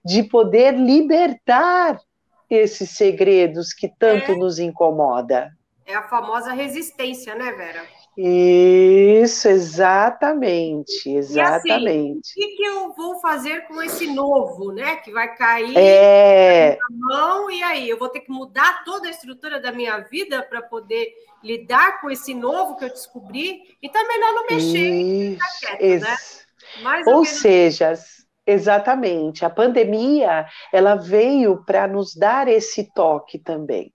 [0.05, 1.99] de poder libertar
[2.49, 5.51] esses segredos que tanto é, nos incomoda.
[5.85, 7.83] É a famosa resistência, né, Vera?
[8.17, 12.33] Isso, exatamente, exatamente.
[12.37, 14.95] E assim, o que, eu vou fazer com esse novo, né?
[14.97, 16.77] Que vai cair é...
[16.79, 17.89] na mão, e aí?
[17.89, 22.09] Eu vou ter que mudar toda a estrutura da minha vida para poder lidar com
[22.09, 26.15] esse novo que eu descobri, e tá melhor não mexer, Isso, quieto, né?
[26.81, 27.93] Mais ou, ou seja,
[28.45, 33.93] exatamente, a pandemia ela veio para nos dar esse toque também.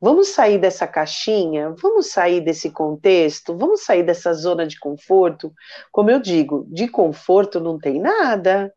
[0.00, 5.52] Vamos sair dessa caixinha, vamos sair desse contexto, vamos sair dessa zona de conforto.
[5.92, 8.72] Como eu digo, de conforto não tem nada.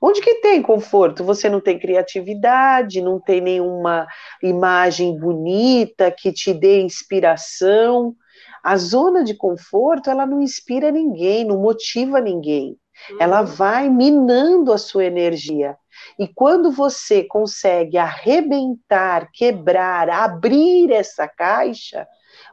[0.00, 1.24] Onde que tem conforto?
[1.24, 4.06] Você não tem criatividade, não tem nenhuma
[4.42, 8.14] imagem bonita que te dê inspiração.
[8.62, 12.76] A zona de conforto, ela não inspira ninguém, não motiva ninguém.
[13.18, 13.46] Ela uhum.
[13.46, 15.76] vai minando a sua energia.
[16.18, 22.06] E quando você consegue arrebentar, quebrar, abrir essa caixa,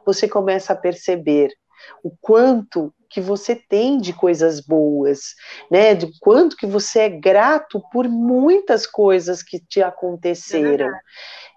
[0.04, 1.50] você começa a perceber
[2.02, 5.34] o quanto que você tem de coisas boas,
[5.70, 5.94] né?
[5.94, 10.86] De quanto que você é grato por muitas coisas que te aconteceram.
[10.88, 11.00] É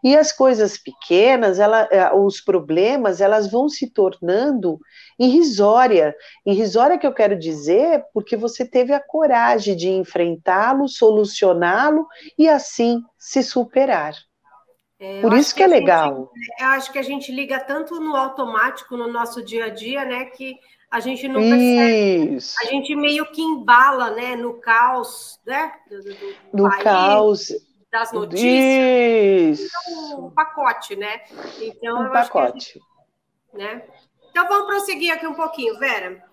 [0.04, 4.80] e as coisas pequenas, ela, é, os problemas, elas vão se tornando
[5.20, 6.16] irrisória.
[6.46, 13.02] Irrisória que eu quero dizer porque você teve a coragem de enfrentá-lo, solucioná-lo e assim
[13.18, 14.16] se superar.
[15.00, 16.32] É, Por isso que, que é legal.
[16.34, 20.04] Gente, eu acho que a gente liga tanto no automático no nosso dia a dia,
[20.06, 20.56] né, que
[20.92, 22.36] a gente não percebe.
[22.36, 22.56] Isso.
[22.62, 26.84] A gente meio que embala, né, no caos, né, do, do, do no país.
[26.84, 27.48] caos
[27.90, 29.60] das notícias.
[29.60, 29.72] Isso.
[29.88, 31.22] Então, um pacote, né?
[31.62, 32.74] Então, um pacote.
[32.74, 32.82] Gente,
[33.54, 33.84] né?
[34.30, 36.24] Então, vamos prosseguir aqui um pouquinho, Vera.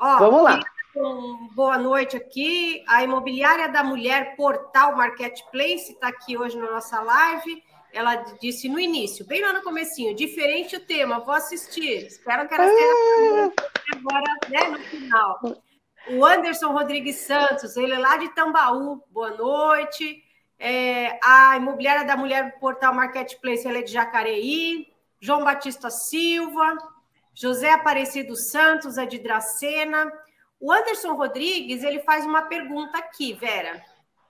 [0.00, 0.60] Ó, vamos lá.
[0.96, 2.84] Um, boa noite aqui.
[2.88, 7.62] A Imobiliária da Mulher Portal Marketplace está aqui hoje na nossa live.
[7.98, 12.06] Ela disse no início, bem lá no comecinho, diferente o tema, vou assistir.
[12.06, 13.96] Espero que ela esteja ah.
[13.96, 15.40] agora, né, no final.
[16.10, 19.02] O Anderson Rodrigues Santos, ele é lá de Tambaú.
[19.10, 20.22] Boa noite.
[20.60, 24.86] É, a imobiliária da mulher Portal Marketplace ela é de Jacareí,
[25.18, 26.78] João Batista Silva,
[27.34, 30.08] José Aparecido Santos é de Dracena.
[30.60, 33.84] O Anderson Rodrigues ele faz uma pergunta aqui, Vera.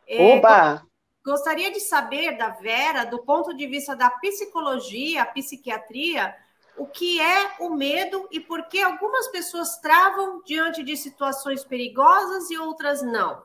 [0.08, 0.88] É, Oba!
[1.28, 6.34] Gostaria de saber da Vera, do ponto de vista da psicologia, psiquiatria,
[6.74, 12.50] o que é o medo e por que algumas pessoas travam diante de situações perigosas
[12.50, 13.42] e outras não.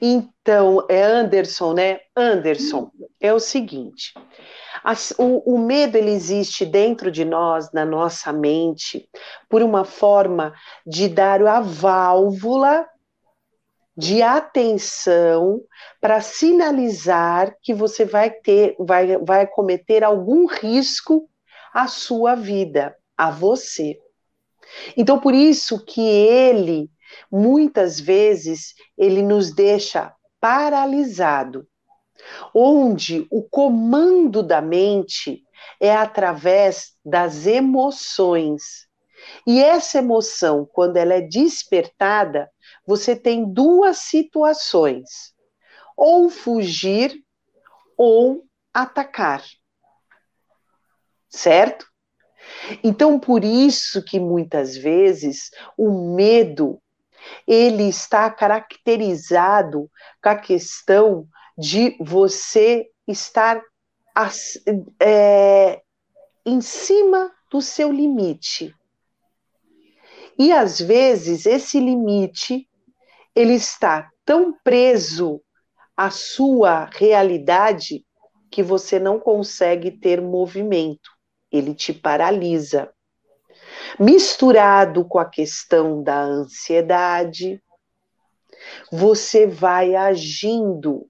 [0.00, 2.00] Então, é Anderson, né?
[2.16, 4.14] Anderson, é o seguinte:
[4.82, 9.06] as, o, o medo ele existe dentro de nós, na nossa mente,
[9.46, 10.54] por uma forma
[10.86, 12.88] de dar a válvula
[14.00, 15.60] de atenção
[16.00, 21.28] para sinalizar que você vai ter, vai, vai cometer algum risco
[21.70, 23.98] à sua vida, a você.
[24.96, 26.90] Então, por isso que ele
[27.30, 31.66] muitas vezes ele nos deixa paralisado,
[32.54, 35.42] onde o comando da mente
[35.78, 38.88] é através das emoções.
[39.46, 42.48] E essa emoção, quando ela é despertada,
[42.90, 45.32] você tem duas situações:
[45.96, 47.14] ou fugir
[47.96, 49.44] ou atacar.
[51.28, 51.86] Certo?
[52.82, 56.82] Então, por isso que muitas vezes o medo
[57.46, 59.88] ele está caracterizado
[60.20, 63.62] com a questão de você estar
[64.98, 65.80] é,
[66.44, 68.74] em cima do seu limite.
[70.40, 72.66] E às vezes esse limite
[73.34, 75.40] ele está tão preso
[75.96, 78.04] à sua realidade
[78.50, 81.10] que você não consegue ter movimento.
[81.52, 82.92] Ele te paralisa
[83.98, 87.62] misturado com a questão da ansiedade,
[88.90, 91.06] você vai agindo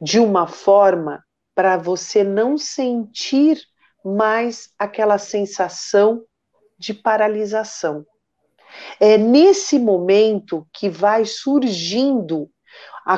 [0.00, 1.24] de uma forma
[1.54, 3.60] para você não sentir
[4.04, 6.24] mais aquela sensação
[6.78, 8.06] de paralisação.
[9.00, 12.50] É nesse momento que vai surgindo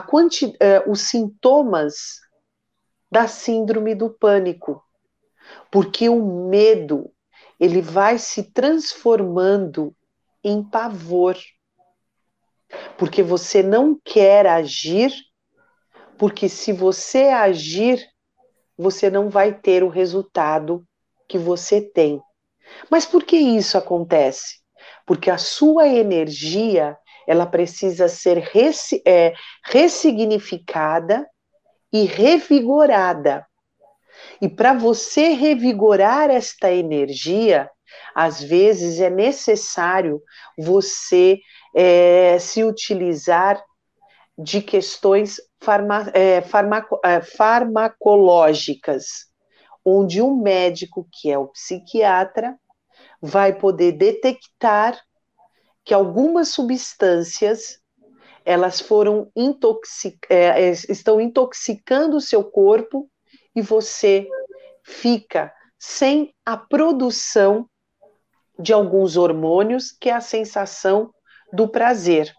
[0.06, 2.20] quanti, uh, os sintomas
[3.10, 4.82] da síndrome do pânico.
[5.70, 7.10] Porque o medo,
[7.58, 9.94] ele vai se transformando
[10.44, 11.36] em pavor.
[12.96, 15.12] Porque você não quer agir,
[16.16, 18.06] porque se você agir,
[18.78, 20.86] você não vai ter o resultado
[21.26, 22.22] que você tem.
[22.88, 24.59] Mas por que isso acontece?
[25.06, 26.96] Porque a sua energia
[27.26, 28.42] ela precisa ser
[29.06, 29.32] é,
[29.64, 31.26] ressignificada
[31.92, 33.46] e revigorada.
[34.40, 37.68] E para você revigorar esta energia,
[38.14, 40.22] às vezes é necessário
[40.58, 41.38] você
[41.74, 43.62] é, se utilizar
[44.36, 49.26] de questões farma, é, farmaco, é, farmacológicas,
[49.84, 52.56] onde um médico, que é o psiquiatra,
[53.20, 55.00] vai poder detectar
[55.84, 57.80] que algumas substâncias
[58.44, 63.08] elas foram intoxic, é, é, estão intoxicando o seu corpo
[63.54, 64.26] e você
[64.82, 67.68] fica sem a produção
[68.58, 71.12] de alguns hormônios, que é a sensação
[71.52, 72.32] do prazer.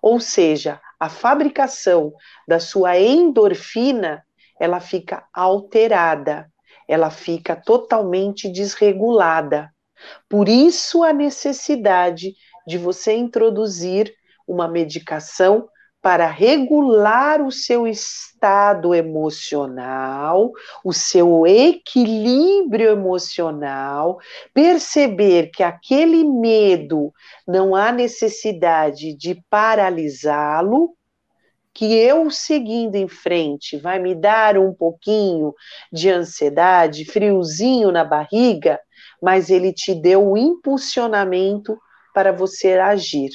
[0.00, 2.12] Ou seja, a fabricação
[2.48, 4.24] da sua endorfina,
[4.58, 6.50] ela fica alterada,
[6.88, 9.70] ela fica totalmente desregulada.
[10.28, 12.34] Por isso a necessidade
[12.66, 14.12] de você introduzir
[14.46, 15.68] uma medicação
[16.06, 20.52] para regular o seu estado emocional,
[20.84, 24.18] o seu equilíbrio emocional,
[24.54, 27.12] perceber que aquele medo
[27.44, 30.94] não há necessidade de paralisá-lo,
[31.74, 35.52] que eu seguindo em frente vai me dar um pouquinho
[35.92, 38.78] de ansiedade, friozinho na barriga,
[39.26, 41.76] mas ele te deu o impulsionamento
[42.14, 43.30] para você agir.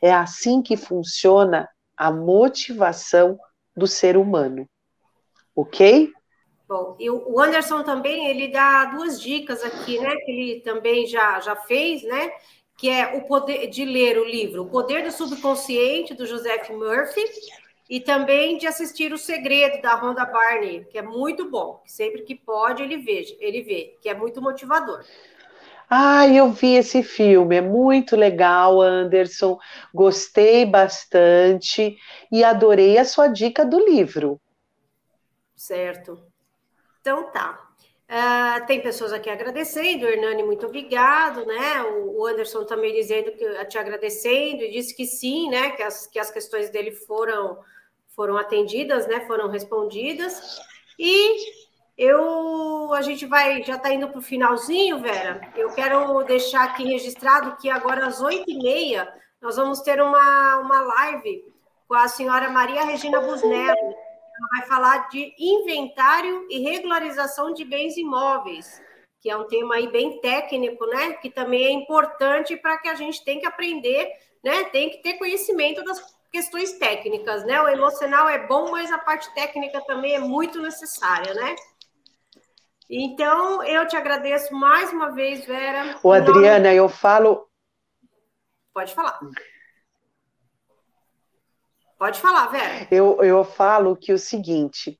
[0.00, 3.38] É assim que funciona a motivação
[3.76, 4.66] do ser humano.
[5.54, 6.10] Ok?
[6.66, 11.38] Bom, e o Anderson também, ele dá duas dicas aqui, né, que ele também já,
[11.40, 12.30] já fez, né,
[12.78, 17.22] que é o poder de ler o livro O Poder do Subconsciente, do Joseph Murphy,
[17.88, 22.34] e também de assistir O Segredo, da Rhonda Barney, que é muito bom, sempre que
[22.34, 25.04] pode ele veja, ele vê, que é muito motivador.
[25.90, 29.58] Ah, eu vi esse filme, é muito legal, Anderson.
[29.94, 31.96] Gostei bastante
[32.30, 34.38] e adorei a sua dica do livro.
[35.56, 36.22] Certo.
[37.00, 37.68] Então tá.
[38.10, 41.82] Uh, tem pessoas aqui agradecendo, Hernani, muito obrigado, né?
[41.82, 45.70] O, Anderson também dizendo que te agradecendo e disse que sim, né?
[45.70, 47.58] Que as, que as questões dele foram
[48.18, 49.20] foram atendidas, né?
[49.28, 50.58] Foram respondidas.
[50.98, 51.36] E
[51.96, 55.40] eu, a gente vai, já está indo para o finalzinho, Vera.
[55.54, 59.08] Eu quero deixar aqui registrado que agora às oito e meia
[59.40, 61.44] nós vamos ter uma, uma live
[61.86, 63.78] com a senhora Maria Regina Busnello.
[63.78, 68.82] Ela vai falar de inventário e regularização de bens imóveis,
[69.20, 71.12] que é um tema aí bem técnico, né?
[71.12, 74.10] Que também é importante para que a gente tem que aprender,
[74.42, 74.64] né?
[74.64, 77.60] Tem que ter conhecimento das questões técnicas, né?
[77.60, 81.56] O emocional é bom, mas a parte técnica também é muito necessária, né?
[82.90, 85.98] Então, eu te agradeço mais uma vez, Vera.
[86.02, 87.46] Ô, Adriana, eu falo.
[88.72, 89.18] Pode falar.
[91.98, 92.88] Pode falar, Vera.
[92.90, 94.98] Eu, eu falo que o seguinte,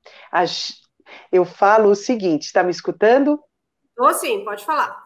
[1.31, 3.41] eu falo o seguinte, está me escutando?
[3.87, 5.01] Estou sim, pode falar.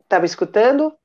[0.00, 0.97] Está me escutando?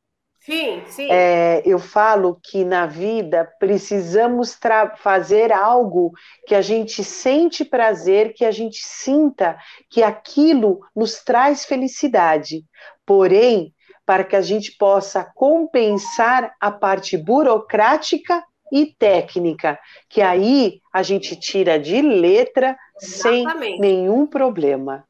[0.45, 1.07] Sim, sim.
[1.09, 4.59] É, eu falo que na vida precisamos
[4.97, 6.11] fazer algo
[6.45, 9.57] que a gente sente prazer, que a gente sinta
[9.89, 12.65] que aquilo nos traz felicidade.
[13.05, 13.73] Porém,
[14.05, 19.79] para que a gente possa compensar a parte burocrática e técnica,
[20.09, 23.77] que aí a gente tira de letra Exatamente.
[23.77, 25.07] sem nenhum problema.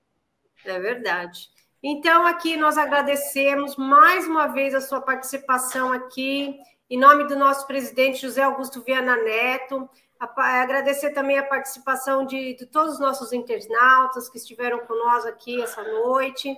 [0.64, 1.53] É verdade.
[1.86, 6.58] Então, aqui nós agradecemos mais uma vez a sua participação aqui,
[6.90, 9.90] em nome do nosso presidente José Augusto Viana Neto.
[10.18, 15.84] Agradecer também a participação de, de todos os nossos internautas que estiveram conosco aqui essa
[15.84, 16.56] noite.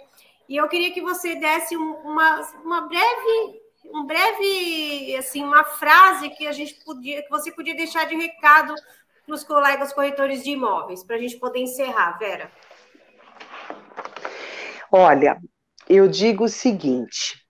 [0.48, 6.46] E eu queria que você desse uma, uma breve, um breve, assim, uma frase que
[6.46, 8.76] a gente podia, que você podia deixar de recado
[9.26, 12.52] para os colegas corretores de imóveis, para a gente poder encerrar, Vera.
[14.98, 15.38] Olha,
[15.90, 17.46] eu digo o seguinte: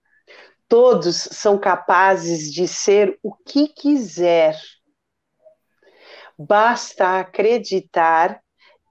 [0.68, 4.60] todos são capazes de ser o que quiser.
[6.36, 8.41] Basta acreditar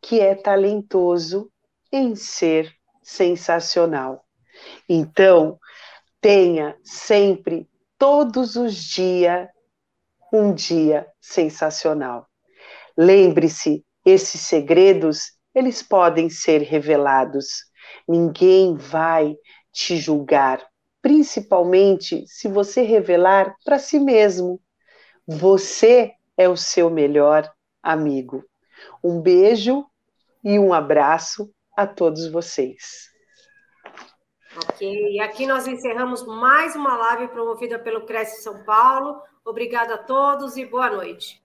[0.00, 1.50] que é talentoso
[1.90, 4.24] em ser sensacional.
[4.88, 5.58] Então,
[6.20, 9.48] tenha sempre, todos os dias,
[10.32, 12.28] um dia sensacional.
[12.96, 17.73] Lembre-se, esses segredos eles podem ser revelados.
[18.06, 19.36] Ninguém vai
[19.72, 20.64] te julgar,
[21.00, 24.60] principalmente se você revelar para si mesmo.
[25.26, 27.50] Você é o seu melhor
[27.82, 28.44] amigo.
[29.02, 29.84] Um beijo
[30.42, 33.10] e um abraço a todos vocês.
[34.56, 39.20] Ok, e aqui nós encerramos mais uma live promovida pelo Cresce São Paulo.
[39.44, 41.42] Obrigada a todos e boa noite.